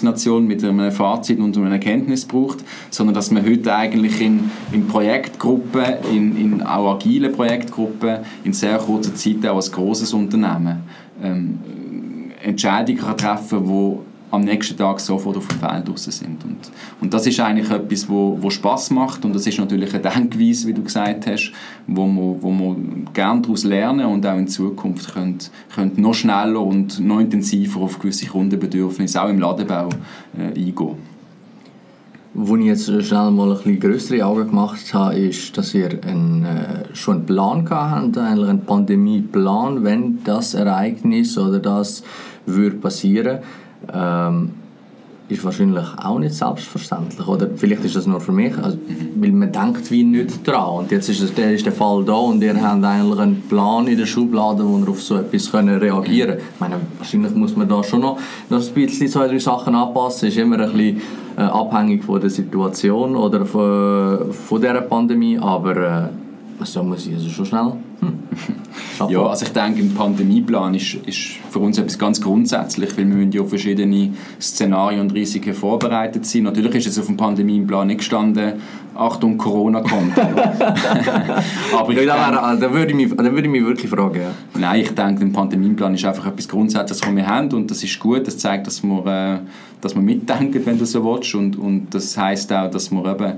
PowerPoint-Präsentation 0.07 0.47
mit 0.47 0.63
einem 0.63 0.91
Fazit 0.91 1.39
und 1.39 1.57
einer 1.57 1.71
Erkenntnis 1.71 2.25
braucht, 2.25 2.59
sondern 2.89 3.13
dass 3.15 3.31
man 3.31 3.45
heute 3.45 3.75
eigentlich 3.75 4.21
in, 4.21 4.49
in 4.71 4.87
Projektgruppen, 4.87 5.83
in, 6.11 6.37
in 6.37 6.63
auch 6.63 6.95
agilen 6.95 7.31
Projektgruppen, 7.31 8.19
in 8.43 8.53
sehr 8.53 8.77
kurzer 8.77 9.13
Zeit 9.15 9.45
auch 9.45 9.55
als 9.55 9.71
großes 9.71 10.13
Unternehmen 10.13 10.83
ähm, 11.21 11.59
Entscheidungen 12.43 13.17
treffen 13.17 13.65
kann, 13.65 13.99
am 14.31 14.41
nächsten 14.41 14.77
Tag 14.77 14.99
sofort 14.99 15.37
auf 15.37 15.47
dem 15.47 15.59
Feld 15.59 15.87
draußen 15.87 16.11
sind. 16.11 16.43
Und, 16.43 16.57
und 17.01 17.13
das 17.13 17.25
ist 17.25 17.39
eigentlich 17.39 17.69
etwas, 17.69 18.09
wo, 18.09 18.37
wo 18.41 18.49
Spaß 18.49 18.91
macht 18.91 19.23
und 19.23 19.33
das 19.33 19.47
ist 19.47 19.57
natürlich 19.57 19.93
eine 19.93 20.01
Denkweise, 20.15 20.67
wie 20.67 20.73
du 20.73 20.83
gesagt 20.83 21.27
hast, 21.27 21.51
wo 21.87 22.05
man, 22.05 22.41
wo 22.41 22.75
gerne 23.13 23.41
daraus 23.41 23.63
lernen 23.63 24.05
und 24.05 24.25
auch 24.25 24.37
in 24.37 24.47
Zukunft 24.47 25.13
könnt, 25.13 25.49
könnt 25.73 25.97
noch 25.97 26.13
schneller 26.13 26.61
und 26.61 26.99
noch 26.99 27.19
intensiver 27.19 27.81
auf 27.81 27.99
gewisse 27.99 28.27
Kundenbedürfnisse, 28.27 29.21
auch 29.21 29.29
im 29.29 29.39
Ladebau, 29.39 29.89
äh, 30.37 30.47
eingehen. 30.47 31.17
Wo 32.33 32.55
ich 32.55 32.65
jetzt 32.65 32.85
schnell 32.85 33.31
mal 33.31 33.51
ein 33.51 33.57
bisschen 33.57 33.79
größere 33.79 34.25
Augen 34.25 34.49
gemacht 34.49 34.93
habe, 34.93 35.15
ist, 35.15 35.57
dass 35.57 35.73
ihr 35.73 36.03
einen, 36.03 36.45
äh, 36.45 36.93
schon 36.93 37.17
einen 37.17 37.25
Plan 37.25 37.67
habt, 37.67 38.17
eigentlich 38.17 38.49
einen 38.49 38.65
Pandemieplan, 38.65 39.83
wenn 39.83 40.23
das 40.23 40.53
Ereignis 40.53 41.37
oder 41.37 41.59
das 41.59 42.03
würde 42.45 42.75
passieren 42.75 43.25
würde 43.25 43.43
ähm, 43.93 44.51
ist 45.29 45.43
wahrscheinlich 45.43 45.85
auch 45.97 46.19
nicht 46.19 46.33
selbstverständlich. 46.33 47.27
Oder 47.27 47.49
vielleicht 47.55 47.83
ist 47.83 47.95
das 47.95 48.07
nur 48.07 48.21
für 48.21 48.31
mich, 48.31 48.57
also, 48.57 48.77
weil 49.15 49.31
man 49.31 49.51
denkt 49.51 49.91
wie 49.91 50.03
nicht 50.03 50.47
dran. 50.47 50.69
Und 50.69 50.91
jetzt 50.91 51.09
ist, 51.09 51.21
es, 51.21 51.31
ist 51.31 51.65
der 51.65 51.73
Fall 51.73 52.03
da 52.05 52.13
und 52.13 52.41
ihr 52.41 52.61
habt 52.61 52.83
eigentlich 52.83 53.19
einen 53.19 53.41
Plan 53.41 53.87
in 53.87 53.97
der 53.97 54.05
Schublade, 54.05 54.65
wo 54.65 54.77
ihr 54.77 54.89
auf 54.89 55.01
so 55.01 55.17
etwas 55.17 55.51
können 55.51 55.79
reagieren 55.79 56.37
könnt. 56.37 56.41
Ich 56.53 56.59
meine, 56.59 56.75
wahrscheinlich 56.97 57.35
muss 57.35 57.55
man 57.57 57.67
da 57.67 57.83
schon 57.83 58.01
noch, 58.01 58.19
noch 58.49 58.65
ein 58.65 58.73
bisschen 58.73 59.07
zwei, 59.09 59.27
drei 59.27 59.39
Sachen 59.39 59.75
anpassen. 59.75 60.29
ist 60.29 60.37
immer 60.37 60.59
ein 60.59 60.71
bisschen 60.71 61.01
äh, 61.37 61.41
abhängig 61.41 62.05
von 62.05 62.21
der 62.21 62.29
Situation 62.29 63.15
oder 63.15 63.45
von, 63.45 64.31
von 64.31 64.61
dieser 64.61 64.81
Pandemie, 64.81 65.37
aber 65.37 65.75
äh, 65.75 66.65
so 66.65 66.83
muss 66.83 67.05
ich 67.05 67.15
also 67.15 67.29
schon 67.29 67.45
schnell. 67.45 67.73
Hm. 67.99 68.19
Ja, 69.09 69.25
also 69.25 69.45
ich 69.45 69.51
denke, 69.51 69.81
ein 69.81 69.93
Pandemieplan 69.93 70.73
ist, 70.73 70.95
ist 71.05 71.37
für 71.49 71.59
uns 71.59 71.77
etwas 71.77 71.99
ganz 71.99 72.21
grundsätzlich, 72.21 72.91
weil 72.97 73.07
wir 73.07 73.15
müssen 73.15 73.31
ja 73.31 73.41
auf 73.41 73.49
verschiedene 73.49 74.13
Szenarien 74.41 75.01
und 75.01 75.13
Risiken 75.13 75.53
vorbereitet 75.53 76.25
sein. 76.25 76.43
Natürlich 76.43 76.75
ist 76.75 76.87
es 76.87 76.99
auf 76.99 77.05
dem 77.05 77.17
Pandemieplan 77.17 77.87
nicht 77.87 77.99
gestanden, 77.99 78.53
Achtung, 78.95 79.37
Corona 79.37 79.81
kommt. 79.81 80.17
Aber 81.77 81.91
ich 81.91 82.03
ja, 82.03 82.31
denke, 82.31 82.59
da, 82.59 82.73
würde 82.73 82.91
ich 82.91 82.95
mich, 82.95 83.15
da 83.15 83.23
würde 83.23 83.43
ich 83.43 83.49
mich 83.49 83.63
wirklich 83.63 83.91
fragen. 83.91 84.21
Ja. 84.21 84.59
Nein, 84.59 84.81
ich 84.81 84.89
denke, 84.91 85.23
ein 85.23 85.31
Pandemieplan 85.31 85.93
ist 85.93 86.05
einfach 86.05 86.25
etwas 86.25 86.47
Grundsätzliches, 86.47 87.07
was 87.07 87.15
wir 87.15 87.27
haben 87.27 87.51
und 87.53 87.69
das 87.69 87.83
ist 87.83 87.99
gut. 87.99 88.25
Das 88.25 88.37
zeigt, 88.37 88.65
dass 88.65 88.83
wir, 88.83 89.05
äh, 89.05 89.39
dass 89.81 89.93
wir 89.95 90.01
mitdenken, 90.01 90.65
wenn 90.65 90.79
du 90.79 90.85
so 90.85 91.03
willst 91.03 91.35
und, 91.35 91.57
und 91.57 91.93
das 91.93 92.17
heißt 92.17 92.51
auch, 92.53 92.71
dass 92.71 92.91
wir 92.91 93.05
eben 93.05 93.33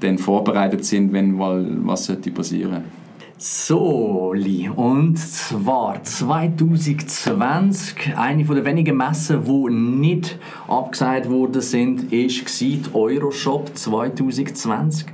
dann 0.00 0.18
vorbereitet 0.18 0.84
sind, 0.84 1.12
wenn 1.12 1.32
mal 1.32 1.66
was 1.82 2.06
passieren 2.06 2.70
sollte. 2.70 3.01
So, 3.44 4.34
Li, 4.36 4.68
und 4.68 5.18
zwar 5.18 6.00
2020, 6.00 8.16
eine 8.16 8.44
von 8.44 8.54
der 8.54 8.64
wenigen 8.64 8.96
Messen, 8.96 9.42
die 9.44 9.74
nicht 9.74 10.38
abgesagt 10.68 11.28
worden 11.28 11.60
sind, 11.60 12.12
ist 12.12 12.60
die 12.60 12.80
Euroshop 12.92 13.76
2020. 13.76 15.06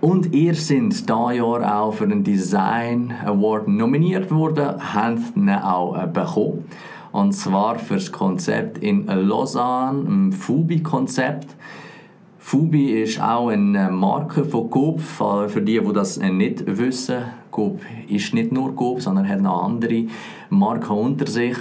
Und 0.00 0.34
ihr 0.34 0.54
sind 0.54 1.08
da 1.08 1.30
Jahr 1.30 1.80
auch 1.80 1.94
für 1.94 2.08
den 2.08 2.24
Design 2.24 3.14
Award 3.24 3.68
nominiert 3.68 4.32
worden, 4.32 4.74
habt 4.92 5.36
ihn 5.36 5.48
auch 5.48 6.02
äh, 6.02 6.08
bekommen. 6.08 6.64
Und 7.12 7.30
zwar 7.30 7.78
für 7.78 7.94
das 7.94 8.10
Konzept 8.10 8.78
in 8.78 9.06
Lausanne, 9.06 10.00
ein 10.00 10.32
Fubi-Konzept. 10.32 11.54
Fubi 12.48 13.02
ist 13.02 13.20
auch 13.20 13.48
eine 13.48 13.90
Marke 13.90 14.42
von 14.42 14.70
Coop, 14.70 15.02
für 15.02 15.60
die, 15.60 15.78
die 15.78 15.92
das 15.92 16.16
nicht 16.16 16.64
wissen. 16.78 17.18
Coop 17.50 17.82
ist 18.08 18.32
nicht 18.32 18.52
nur 18.52 18.74
Coop, 18.74 19.02
sondern 19.02 19.28
hat 19.28 19.42
noch 19.42 19.64
andere 19.64 20.06
Marken 20.48 20.96
unter 20.96 21.26
sich. 21.26 21.58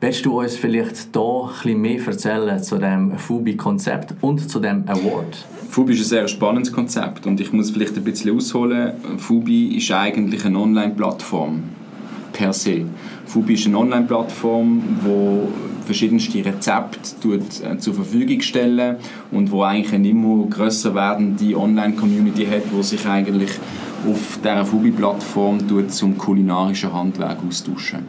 Willst 0.00 0.24
du 0.24 0.40
uns 0.40 0.56
vielleicht 0.56 1.08
hier 1.12 1.50
ein 1.66 1.78
mehr 1.82 2.06
erzählen 2.06 2.62
zu 2.62 2.78
dem 2.78 3.18
Fubi-Konzept 3.18 4.14
und 4.22 4.48
zu 4.48 4.60
dem 4.60 4.88
Award? 4.88 5.44
Fubi 5.68 5.92
ist 5.92 6.00
ein 6.00 6.04
sehr 6.04 6.28
spannendes 6.28 6.72
Konzept 6.72 7.26
und 7.26 7.38
ich 7.38 7.52
muss 7.52 7.70
vielleicht 7.70 7.98
ein 7.98 8.04
bisschen 8.04 8.34
ausholen. 8.34 8.94
Fubi 9.18 9.76
ist 9.76 9.90
eigentlich 9.90 10.46
eine 10.46 10.58
Online-Plattform 10.58 11.64
per 12.36 12.52
se. 12.52 12.84
Fubi 13.24 13.54
ist 13.54 13.66
eine 13.66 13.78
Online-Plattform, 13.78 14.82
wo 15.00 15.48
verschiedenste 15.86 16.44
Rezepte 16.44 16.98
äh, 17.28 17.78
zur 17.78 17.94
Verfügung 17.94 18.40
stellen 18.42 18.96
und 19.30 19.50
wo 19.50 19.62
eigentlich 19.62 19.94
eine 19.94 20.08
immer 20.08 20.46
grösser 20.46 20.94
werdende 20.94 21.56
Online-Community 21.56 22.44
hat, 22.44 22.62
wo 22.72 22.82
sich 22.82 23.06
eigentlich 23.06 23.50
auf 24.06 24.38
dieser 24.38 24.66
Fubi-Plattform 24.66 25.60
zum 25.88 26.18
kulinarischen 26.18 26.92
Handwerk 26.92 27.38
austauschen. 27.46 28.00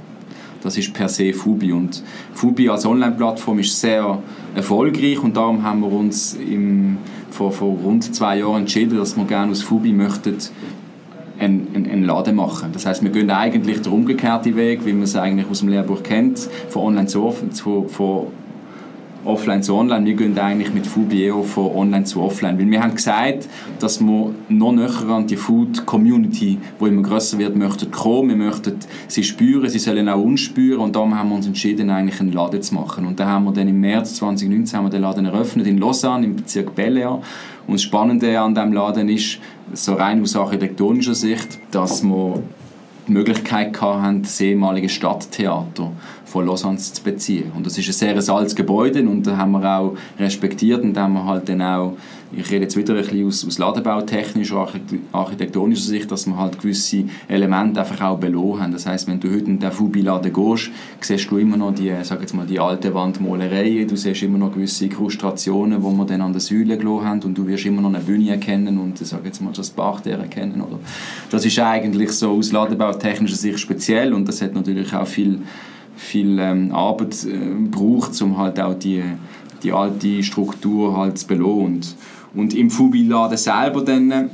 Das 0.62 0.78
ist 0.78 0.94
per 0.94 1.08
se 1.08 1.34
Fubi 1.34 1.72
und 1.72 2.04
Fubi 2.34 2.68
als 2.68 2.86
Online-Plattform 2.86 3.60
ist 3.60 3.80
sehr 3.80 4.22
erfolgreich 4.56 5.24
und 5.24 5.38
darum 5.38 5.64
haben 5.64 5.82
wir 5.82 5.92
uns 5.92 6.34
im, 6.34 6.98
vor, 7.30 7.52
vor 7.52 7.78
rund 7.78 8.14
zwei 8.14 8.40
Jahren 8.40 8.62
entschieden, 8.62 8.98
dass 8.98 9.16
wir 9.16 9.26
gerne 9.26 9.52
aus 9.52 9.62
Fubi 9.62 9.94
möchten 9.94 10.36
einen, 11.40 11.68
einen, 11.76 12.04
Laden 12.04 12.36
machen. 12.36 12.70
Das 12.74 12.86
heißt, 12.86 13.04
wir 13.04 13.12
gehen 13.12 13.30
eigentlich 13.30 13.82
den 13.82 13.94
umgekehrten 13.94 14.56
Weg, 14.56 14.86
wie 14.86 14.94
man 14.94 15.04
es 15.04 15.16
eigentlich 15.16 15.50
aus 15.50 15.60
dem 15.60 15.70
Lehrbuch 15.70 16.04
kennt, 16.04 16.40
von 16.70 16.84
online 16.84 17.08
zu, 17.08 17.34
zu 17.52 17.88
von 17.88 18.28
offline 19.28 19.62
zu 19.62 19.76
online. 19.76 20.06
Wir 20.06 20.14
gehen 20.14 20.38
eigentlich 20.40 20.74
mit 20.74 20.88
Foodbio 20.88 21.44
von 21.44 21.76
online 21.76 22.06
zu 22.06 22.22
offline. 22.22 22.58
Weil 22.58 22.70
wir 22.70 22.82
haben 22.82 22.96
gesagt, 22.96 23.48
dass 23.80 24.00
wir 24.00 24.32
noch 24.50 24.72
näher 24.72 25.10
an 25.10 25.28
die 25.28 25.36
Food-Community, 25.36 26.58
die 26.80 26.86
immer 26.86 27.02
grösser 27.02 27.38
wird, 27.38 27.56
möchten 27.56 27.92
kommen. 27.92 28.30
Wir 28.30 28.36
möchten 28.38 28.78
sie 29.08 29.24
spüren, 29.24 29.70
sie 29.70 29.80
sollen 29.80 30.10
auch 30.10 30.22
uns 30.22 30.42
spüren. 30.42 30.80
Und 30.80 30.96
darum 30.96 31.18
haben 31.18 31.30
wir 31.30 31.36
uns 31.36 31.48
entschieden, 31.48 31.90
eigentlich 31.90 32.20
einen 32.20 32.32
Laden 32.32 32.62
zu 32.62 32.74
machen. 32.74 33.06
Und 33.06 33.20
dann 33.20 33.28
haben 33.28 33.46
wir 33.46 33.52
dann 33.52 33.68
im 33.68 33.80
März 33.80 34.16
2019 34.16 34.78
haben 34.78 34.86
wir 34.86 34.90
den 34.90 35.02
Laden 35.02 35.26
eröffnet 35.26 35.68
in 35.68 35.78
Lausanne, 35.78 36.26
im 36.26 36.36
Bezirk 36.36 36.74
Bellea. 36.76 37.20
Und 37.68 37.74
das 37.74 37.84
Spannende 37.84 38.40
an 38.40 38.56
diesem 38.56 38.72
Laden 38.72 39.10
ist, 39.10 39.40
so 39.74 39.94
rein 39.94 40.22
aus 40.22 40.36
architektonischer 40.36 41.16
Sicht, 41.16 41.60
dass 41.72 42.04
wir 42.04 42.42
die 43.08 43.12
Möglichkeit 43.12 43.80
hatten, 43.82 44.24
das 44.24 44.40
ehemalige 44.42 44.90
Stadttheater 44.90 45.92
von 46.26 46.46
Lausanne 46.46 46.78
zu 46.78 47.02
beziehen. 47.02 47.52
Und 47.56 47.66
das 47.66 47.78
ist 47.78 47.88
ein 47.88 48.20
sehr 48.20 48.36
altes 48.36 48.56
Gebäude 48.56 49.02
und 49.02 49.26
da 49.26 49.38
haben 49.38 49.52
wir 49.52 49.64
auch 49.64 49.96
respektiert 50.20 50.84
und 50.84 50.98
haben 50.98 51.24
halt 51.26 51.48
dann 51.48 51.62
auch 51.62 51.98
ich 52.32 52.52
rede 52.52 52.64
jetzt 52.64 52.76
wieder 52.76 52.94
ein 52.94 53.02
bisschen 53.02 53.28
aus, 53.28 53.46
aus 53.46 53.58
ladenbautechnischer, 53.58 54.68
architektonischer 55.12 55.84
Sicht, 55.84 56.12
dass 56.12 56.28
wir 56.28 56.38
halt 56.38 56.60
gewisse 56.60 57.06
Elemente 57.28 57.80
einfach 57.80 58.02
auch 58.02 58.18
belohnt 58.18 58.62
haben. 58.62 58.74
Das 58.74 58.86
heißt, 58.86 59.08
wenn 59.08 59.20
du 59.20 59.30
heute 59.30 59.46
in 59.46 59.60
den 59.60 59.72
Fubi-Laden 59.72 60.34
gehst, 60.34 60.70
siehst 61.00 61.32
du 61.32 61.38
immer 61.38 61.58
noch 61.58 61.74
die, 61.74 61.94
sag 62.04 62.22
jetzt 62.22 62.34
mal, 62.34 62.46
die 62.46 62.60
alte 62.60 62.94
Wandmalereien, 62.94 63.88
du 63.88 63.96
siehst 63.96 64.24
immer 64.24 64.38
noch 64.38 64.54
gewisse 64.54 64.86
Inkrustationen, 64.86 65.82
die 65.82 65.98
wir 65.98 66.06
dann 66.06 66.22
an 66.22 66.34
der 66.34 66.42
Säule 66.42 66.78
gelassen 66.78 67.06
haben 67.06 67.24
und 67.24 67.38
du 67.38 67.48
wirst 67.48 67.66
immer 67.66 67.82
noch 67.82 67.94
eine 67.94 68.04
Bühne 68.04 68.32
erkennen 68.32 68.78
und 68.78 68.98
sag 68.98 69.24
jetzt 69.26 69.42
mal 69.42 69.54
das 69.54 69.70
Bachtier 69.70 70.18
erkennen. 70.18 70.62
Oder? 70.62 70.80
Das 71.30 71.46
ist 71.46 71.58
eigentlich 71.60 72.12
so 72.12 72.32
aus 72.32 72.52
ladenbautechnischer 72.52 73.38
Sicht 73.38 73.60
speziell 73.60 74.14
und 74.14 74.28
das 74.28 74.42
hat 74.42 74.54
natürlich 74.54 74.94
auch 74.94 75.08
viel, 75.08 75.40
viel 75.96 76.38
ähm, 76.40 76.74
Arbeit 76.74 77.26
äh, 77.26 77.38
gebraucht, 77.38 78.22
um 78.22 78.38
halt 78.38 78.60
auch 78.60 78.74
die 78.74 79.04
die 79.64 79.72
alte 79.74 80.24
Struktur 80.24 80.96
halt 80.96 81.18
zu 81.18 81.28
belohnen. 81.28 81.82
Und 82.34 82.54
im 82.54 82.70
Fubi-Laden 82.70 83.38
selber 83.38 83.84
dann 83.84 84.30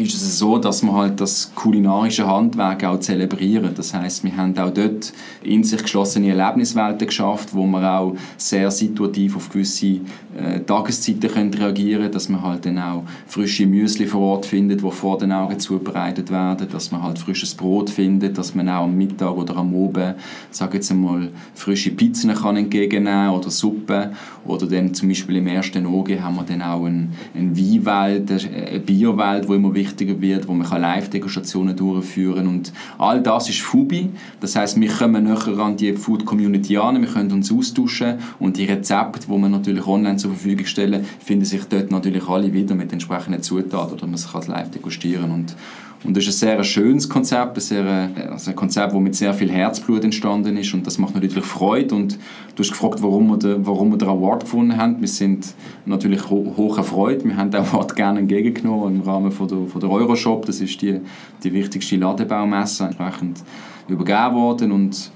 ist 0.00 0.14
es 0.14 0.38
so, 0.38 0.58
dass 0.58 0.82
wir 0.82 0.92
halt 0.92 1.20
das 1.20 1.52
kulinarische 1.54 2.26
Handwerk 2.26 2.84
auch 2.84 3.00
zelebrieren. 3.00 3.72
Das 3.74 3.94
heißt, 3.94 4.24
wir 4.24 4.36
haben 4.36 4.56
auch 4.58 4.70
dort 4.70 5.12
in 5.42 5.64
sich 5.64 5.82
geschlossene 5.82 6.28
Erlebniswelten 6.28 7.06
geschafft, 7.06 7.54
wo 7.54 7.66
man 7.66 7.84
auch 7.84 8.14
sehr 8.36 8.70
situativ 8.70 9.36
auf 9.36 9.48
gewisse 9.50 10.00
äh, 10.38 10.60
Tageszeiten 10.66 11.30
können 11.30 11.54
reagieren 11.54 12.02
können, 12.02 12.12
dass 12.12 12.28
man 12.28 12.42
halt 12.42 12.66
dann 12.66 12.78
auch 12.78 13.04
frische 13.26 13.66
Müsli 13.66 14.06
vor 14.06 14.20
Ort 14.20 14.46
findet, 14.46 14.82
wo 14.82 14.90
vor 14.90 15.18
den 15.18 15.32
Augen 15.32 15.58
zubereitet 15.58 16.30
werden, 16.30 16.68
dass 16.70 16.90
man 16.92 17.02
halt 17.02 17.18
frisches 17.18 17.54
Brot 17.54 17.90
findet, 17.90 18.38
dass 18.38 18.54
man 18.54 18.68
auch 18.68 18.84
am 18.84 18.96
Mittag 18.96 19.36
oder 19.36 19.56
am 19.56 19.74
Abend, 19.74 20.14
sage 20.50 20.76
jetzt 20.78 20.90
einmal, 20.90 21.30
frische 21.54 21.90
Pizzen 21.90 22.32
kann 22.34 22.56
entgegennehmen 22.56 23.30
oder 23.30 23.50
Suppe 23.50 24.12
oder 24.46 24.66
dann 24.66 24.94
zum 24.94 25.08
Beispiel 25.08 25.36
im 25.36 25.46
ersten 25.46 25.86
Auge 25.86 26.22
haben 26.22 26.36
wir 26.36 26.44
dann 26.44 26.62
auch 26.62 26.84
eine, 26.84 27.08
eine 27.34 27.56
Weinwelt, 27.56 28.30
eine 28.30 28.80
Bierwelt, 28.80 29.48
wo 29.48 29.54
immer 29.54 29.74
wichtiger 29.88 30.20
wird, 30.20 30.48
wo 30.48 30.54
man 30.54 30.68
Live-Degustationen 30.68 31.76
durchführen 31.76 32.46
kann. 32.46 32.48
Und 32.48 32.72
all 32.98 33.22
das 33.22 33.48
ist 33.48 33.60
Fubi. 33.60 34.10
Das 34.40 34.56
heißt, 34.56 34.80
wir 34.80 34.90
kommen 34.90 35.24
näher 35.24 35.58
an 35.58 35.76
die 35.76 35.92
Food-Community 35.92 36.76
an, 36.78 37.00
wir 37.00 37.08
können 37.08 37.32
uns 37.32 37.52
austauschen 37.52 38.18
und 38.38 38.56
die 38.56 38.64
Rezepte, 38.64 39.26
die 39.26 39.28
wir 39.28 39.48
natürlich 39.48 39.86
online 39.86 40.16
zur 40.16 40.32
Verfügung 40.32 40.66
stellen, 40.66 41.04
finden 41.24 41.44
sich 41.44 41.64
dort 41.64 41.90
natürlich 41.90 42.28
alle 42.28 42.52
wieder 42.52 42.74
mit 42.74 42.92
entsprechenden 42.92 43.42
Zutaten 43.42 43.94
oder 43.94 44.06
man 44.06 44.20
kann 44.20 44.40
es 44.40 44.48
live 44.48 44.70
degustieren. 44.70 45.30
Und, 45.30 45.56
und 46.04 46.16
das 46.16 46.26
ist 46.26 46.42
ein 46.42 46.48
sehr 46.48 46.64
schönes 46.64 47.08
Konzept, 47.08 47.56
ein, 47.56 47.60
sehr, 47.60 48.10
also 48.30 48.50
ein 48.50 48.56
Konzept, 48.56 48.92
das 48.92 49.00
mit 49.00 49.16
sehr 49.16 49.34
viel 49.34 49.50
Herzblut 49.50 50.04
entstanden 50.04 50.56
ist 50.56 50.72
und 50.72 50.86
das 50.86 50.96
macht 50.98 51.14
natürlich 51.14 51.44
Freude. 51.44 51.94
Und 51.94 52.18
du 52.54 52.62
hast 52.62 52.70
gefragt, 52.70 53.02
warum 53.02 53.28
wir, 53.30 53.36
den, 53.36 53.66
warum 53.66 53.90
wir 53.90 53.98
den 53.98 54.08
Award 54.08 54.44
gefunden 54.44 54.76
haben. 54.76 55.00
Wir 55.00 55.08
sind 55.08 55.54
natürlich 55.86 56.30
ho 56.30 56.54
hoch 56.56 56.78
erfreut. 56.78 57.24
Wir 57.24 57.36
haben 57.36 57.50
den 57.50 57.62
Award 57.62 57.96
gerne 57.96 58.20
entgegengenommen 58.20 58.96
im 58.96 59.00
Rahmen 59.00 59.32
von 59.32 59.48
der, 59.48 59.66
von 59.66 59.80
der 59.80 59.90
Euroshop. 59.90 60.46
Das 60.46 60.60
ist 60.60 60.80
die, 60.80 61.00
die 61.42 61.52
wichtigste 61.52 61.96
Ladebaumesse, 61.96 62.84
entsprechend 62.84 63.42
übergeben 63.88 64.34
worden. 64.34 64.70
Und 64.70 65.10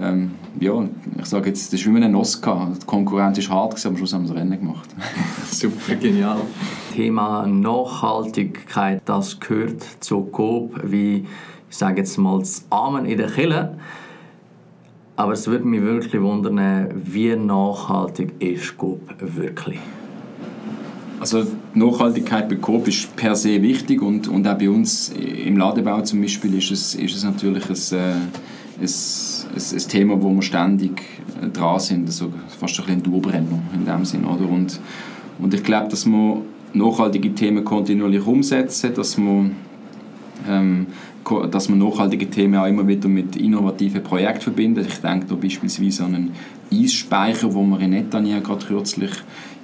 ähm, 0.00 0.30
ja, 0.58 0.84
ich 1.18 1.26
sage 1.26 1.48
jetzt, 1.48 1.72
das 1.72 1.80
ist 1.80 1.86
wie 1.86 1.96
ein 1.96 2.14
Oscar. 2.14 2.72
Die 2.80 2.86
Konkurrenz 2.86 3.48
war 3.48 3.56
hart, 3.56 3.74
aber 3.74 3.88
am 3.90 3.96
Schluss 3.96 4.12
haben 4.12 4.24
wir 4.24 4.34
das 4.34 4.36
Rennen 4.36 4.58
gemacht. 4.58 4.88
Super, 5.50 5.94
genial. 5.94 6.38
Thema 6.94 7.46
Nachhaltigkeit, 7.46 9.02
das 9.04 9.38
gehört 9.38 9.82
zu 10.00 10.22
Coop, 10.22 10.80
wie 10.84 11.26
ich 11.70 11.76
sage 11.76 12.00
jetzt 12.00 12.18
mal 12.18 12.40
das 12.40 12.64
Amen 12.70 13.06
in 13.06 13.16
der 13.16 13.28
Kille. 13.28 13.78
Aber 15.14 15.32
es 15.32 15.46
würde 15.46 15.64
mich 15.66 15.82
wirklich 15.82 16.20
wundern, 16.20 16.88
wie 16.94 17.36
nachhaltig 17.36 18.32
ist 18.40 18.76
Coop 18.76 19.00
wirklich? 19.20 19.78
Also 21.20 21.46
Nachhaltigkeit 21.74 22.48
bei 22.48 22.56
Coop 22.56 22.88
ist 22.88 23.14
per 23.14 23.36
se 23.36 23.60
wichtig 23.60 24.00
und, 24.00 24.26
und 24.26 24.48
auch 24.48 24.56
bei 24.56 24.70
uns 24.70 25.10
im 25.10 25.58
Ladebau 25.58 26.00
zum 26.00 26.22
Beispiel 26.22 26.54
ist 26.56 26.70
es, 26.70 26.94
ist 26.94 27.14
es 27.14 27.22
natürlich 27.22 27.68
ein, 27.68 27.98
äh, 27.98 28.12
ein, 28.80 28.88
ein, 29.54 29.78
Thema, 29.88 30.22
wo 30.22 30.30
wir 30.30 30.42
ständig 30.42 31.02
äh, 31.42 31.48
dran 31.48 31.80
sind, 31.80 32.06
also 32.06 32.32
fast 32.58 32.78
ein 32.80 32.86
bisschen 32.86 33.02
Dauerbrenner 33.02 33.58
in 33.74 33.84
dem 33.84 34.04
Sinn. 34.04 34.24
Oder? 34.24 34.48
Und, 34.48 34.80
und 35.38 35.54
ich 35.54 35.62
glaube, 35.62 35.88
dass 35.88 36.06
wir 36.06 36.42
nachhaltige 36.72 37.34
Themen 37.34 37.64
kontinuierlich 37.64 38.26
umsetzen, 38.26 38.94
dass 38.94 39.18
wir, 39.18 39.50
ähm, 40.48 40.86
dass 41.50 41.68
wir 41.68 41.76
nachhaltige 41.76 42.28
Themen 42.30 42.56
auch 42.56 42.66
immer 42.66 42.86
wieder 42.86 43.08
mit 43.08 43.36
innovativen 43.36 44.02
Projekten 44.02 44.42
verbinden. 44.42 44.86
Ich 44.86 44.98
denke 44.98 45.26
da 45.26 45.34
beispielsweise 45.34 46.04
an 46.04 46.14
einen 46.14 46.30
Eisspeicher, 46.72 47.52
wo 47.54 47.62
wir 47.62 47.80
in 47.80 47.90
Netanya 47.90 48.40
gerade 48.40 48.66
kürzlich 48.66 49.10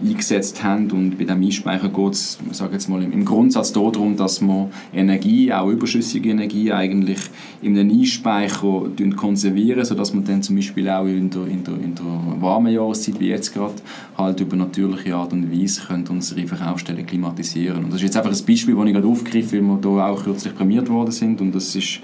eingesetzt 0.02 0.62
haben. 0.62 0.90
Und 0.90 1.18
bei 1.18 1.24
diesem 1.24 1.42
Einspeicher 1.42 1.88
geht 1.88 2.12
es, 2.12 2.38
jetzt 2.72 2.88
mal, 2.88 3.02
im 3.02 3.24
Grundsatz 3.24 3.72
darum, 3.72 4.16
dass 4.16 4.40
man 4.40 4.70
Energie, 4.92 5.52
auch 5.52 5.68
überschüssige 5.68 6.30
Energie, 6.30 6.72
eigentlich 6.72 7.18
in 7.62 7.78
einem 7.78 7.98
Einspeicher 7.98 8.82
konservieren, 9.16 9.84
sodass 9.84 10.12
man 10.12 10.24
dann 10.24 10.42
zum 10.42 10.56
Beispiel 10.56 10.88
auch 10.88 11.06
in 11.06 11.30
der, 11.30 11.46
in 11.46 11.64
der, 11.64 11.74
in 11.74 11.94
der 11.94 12.40
warmen 12.40 12.72
Jahreszeit, 12.72 13.18
wie 13.20 13.28
jetzt 13.28 13.54
gerade, 13.54 13.74
halt 14.18 14.40
über 14.40 14.56
natürliche 14.56 15.14
Art 15.14 15.32
und 15.32 15.50
Weise 15.50 15.82
können 15.82 16.06
unsere 16.08 16.46
Verkaufsstellen 16.46 17.06
klimatisieren. 17.06 17.84
Und 17.84 17.90
das 17.90 17.96
ist 17.96 18.02
jetzt 18.02 18.16
einfach 18.16 18.32
ein 18.32 18.46
Beispiel, 18.46 18.74
das 18.74 18.86
ich 18.86 18.92
gerade 18.92 19.06
aufgreife, 19.06 19.56
weil 19.56 19.62
wir 19.62 19.78
da 19.80 20.08
auch 20.08 20.24
kürzlich 20.24 20.54
prämiert 20.54 20.88
worden 20.88 21.12
sind 21.12 21.40
und 21.40 21.54
das 21.54 21.74
ist 21.74 22.00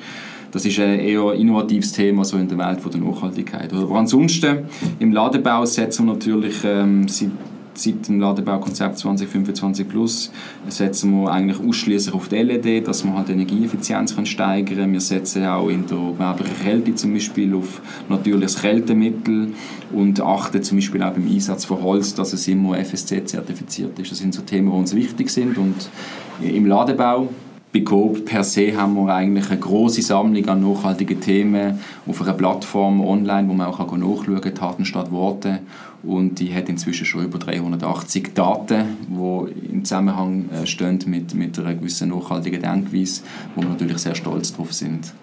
das 0.52 0.64
ist 0.64 0.78
ein 0.78 1.00
eher 1.00 1.32
innovatives 1.32 1.92
Thema 1.92 2.24
so 2.24 2.36
in 2.36 2.46
der 2.46 2.58
Welt 2.58 2.78
der 2.92 3.00
Nachhaltigkeit. 3.00 3.72
Aber 3.72 3.98
ansonsten, 3.98 4.60
im 4.98 5.12
Ladebau 5.12 5.64
setzen 5.64 6.06
wir 6.06 6.12
natürlich 6.12 6.56
ähm, 6.64 7.08
seit 7.08 7.30
seit 7.74 8.08
dem 8.08 8.20
Ladebaukonzept 8.20 8.98
2025 8.98 9.88
Plus 9.88 10.30
setzen 10.68 11.10
wir 11.12 11.30
eigentlich 11.30 11.60
ausschließlich 11.60 12.14
auf 12.14 12.28
die 12.28 12.36
LED, 12.36 12.86
dass 12.86 13.04
wir 13.04 13.14
halt 13.14 13.30
Energieeffizienz 13.30 14.14
können 14.14 14.26
steigern 14.26 14.76
können. 14.76 14.92
Wir 14.92 15.00
setzen 15.00 15.46
auch 15.46 15.68
in 15.68 15.86
der 15.86 15.96
gewerblichen 15.96 16.58
Kälte 16.62 16.94
zum 16.94 17.14
Beispiel 17.14 17.54
auf 17.54 17.80
natürliches 18.08 18.60
Kältemittel 18.60 19.54
und 19.92 20.20
achten 20.20 20.62
zum 20.62 20.78
Beispiel 20.78 21.02
auch 21.02 21.12
beim 21.12 21.26
Einsatz 21.26 21.64
von 21.64 21.82
Holz, 21.82 22.14
dass 22.14 22.32
es 22.32 22.46
immer 22.48 22.76
FSC-zertifiziert 22.76 23.98
ist. 23.98 24.10
Das 24.10 24.18
sind 24.18 24.34
so 24.34 24.42
Themen, 24.42 24.70
die 24.70 24.76
uns 24.76 24.94
wichtig 24.94 25.30
sind 25.30 25.56
und 25.58 25.88
im 26.42 26.66
Ladebau 26.66 27.28
bei 27.72 27.80
Coop 27.80 28.26
per 28.26 28.44
se 28.44 28.76
haben 28.76 28.94
wir 28.94 29.14
eigentlich 29.14 29.50
eine 29.50 29.58
große 29.58 30.02
Sammlung 30.02 30.46
an 30.48 30.61
nachhaltigen 30.61 31.20
Themen 31.20 31.80
auf 32.06 32.20
einer 32.20 32.35
Plattform 32.35 33.00
online, 33.00 33.48
wo 33.48 33.54
man 33.54 33.68
auch 33.68 33.78
nachschauen 33.78 34.40
kann, 34.40 34.54
Taten 34.54 34.85
statt 34.85 35.11
Worte. 35.11 35.61
Und 36.02 36.38
die 36.38 36.54
hat 36.54 36.68
inzwischen 36.68 37.06
schon 37.06 37.24
über 37.24 37.38
380 37.38 38.35
Daten, 38.35 38.85
die 39.08 39.72
im 39.72 39.85
Zusammenhang 39.85 40.50
äh, 40.50 40.66
stehen 40.66 40.98
mit, 41.06 41.35
mit 41.35 41.58
einer 41.58 41.74
gewissen 41.74 42.11
nachhaltigen 42.11 42.61
Denkweise, 42.61 43.22
wo 43.54 43.62
wir 43.62 43.68
natürlich 43.68 43.98
sehr 43.98 44.16
stolz 44.16 44.54
drauf 44.54 44.72
sind. 44.72 45.14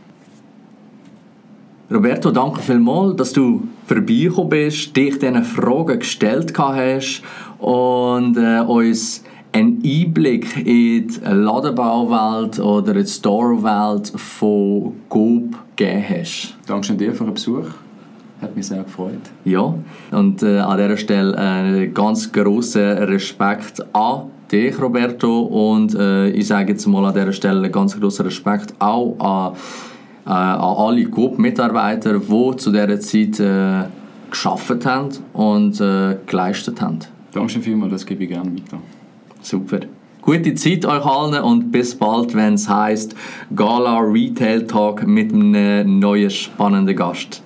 Roberto, 1.91 2.31
danke 2.31 2.61
vielmals, 2.61 3.15
dass 3.15 3.33
du 3.33 3.67
vorbeigekommen 3.87 4.49
bist, 4.49 4.95
dich 4.95 5.19
diesen 5.19 5.43
Fragen 5.43 5.99
gestellt 5.99 6.53
hast 6.57 7.23
und 7.57 8.37
äh, 8.37 8.61
uns 8.61 9.23
einen 9.51 9.81
Einblick 9.83 10.57
in 10.57 11.07
die 11.07 11.19
Ladenbauwelt 11.23 12.59
oder 12.59 12.95
in 12.95 13.03
die 13.03 13.09
Storewelt 13.09 14.09
von 14.15 14.93
Coop 15.09 15.55
gegeben 15.75 16.05
hast. 16.09 16.55
Danke 16.67 16.93
dir 16.93 17.13
für 17.13 17.25
den 17.25 17.33
Besuch. 17.33 17.65
Hat 18.41 18.55
mich 18.55 18.67
sehr 18.67 18.83
gefreut. 18.83 19.19
Ja, 19.43 19.73
und 20.11 20.43
äh, 20.43 20.59
an 20.59 20.77
dieser 20.77 20.97
Stelle 20.97 21.37
einen 21.37 21.93
ganz 21.93 22.31
grossen 22.31 22.97
Respekt 22.97 23.83
an 23.93 24.29
dich, 24.49 24.79
Roberto. 24.81 25.41
Und 25.41 25.93
äh, 25.95 26.29
ich 26.29 26.47
sage 26.47 26.71
jetzt 26.71 26.85
mal 26.87 27.05
an 27.05 27.13
dieser 27.13 27.33
Stelle 27.33 27.63
einen 27.63 27.71
ganz 27.71 27.99
grossen 27.99 28.25
Respekt 28.25 28.73
auch 28.79 29.19
an, 29.19 29.53
äh, 30.25 30.29
an 30.29 30.59
alle 30.61 31.05
Coop-Mitarbeiter, 31.05 32.19
die 32.19 32.55
zu 32.55 32.71
dieser 32.71 32.99
Zeit 33.01 33.39
äh, 33.41 33.89
geschafft 34.29 34.85
haben 34.85 35.09
und 35.33 35.81
äh, 35.81 36.17
geleistet 36.25 36.81
haben. 36.81 36.99
Danke 37.33 37.59
vielmals, 37.59 37.91
das 37.91 38.05
gebe 38.05 38.23
ich 38.23 38.29
gerne 38.29 38.51
weiter. 38.51 38.79
Super. 39.41 39.79
Gute 40.21 40.53
Zeit 40.53 40.85
euch 40.85 41.05
allen 41.05 41.41
und 41.43 41.71
bis 41.71 41.95
bald, 41.95 42.35
wenn 42.35 42.55
es 42.55 42.67
heißt 42.67 43.15
Gala 43.55 43.99
Retail 43.99 44.67
Talk 44.67 45.07
mit 45.07 45.33
einem 45.33 45.99
neuen 45.99 46.29
spannenden 46.29 46.95
Gast. 46.95 47.41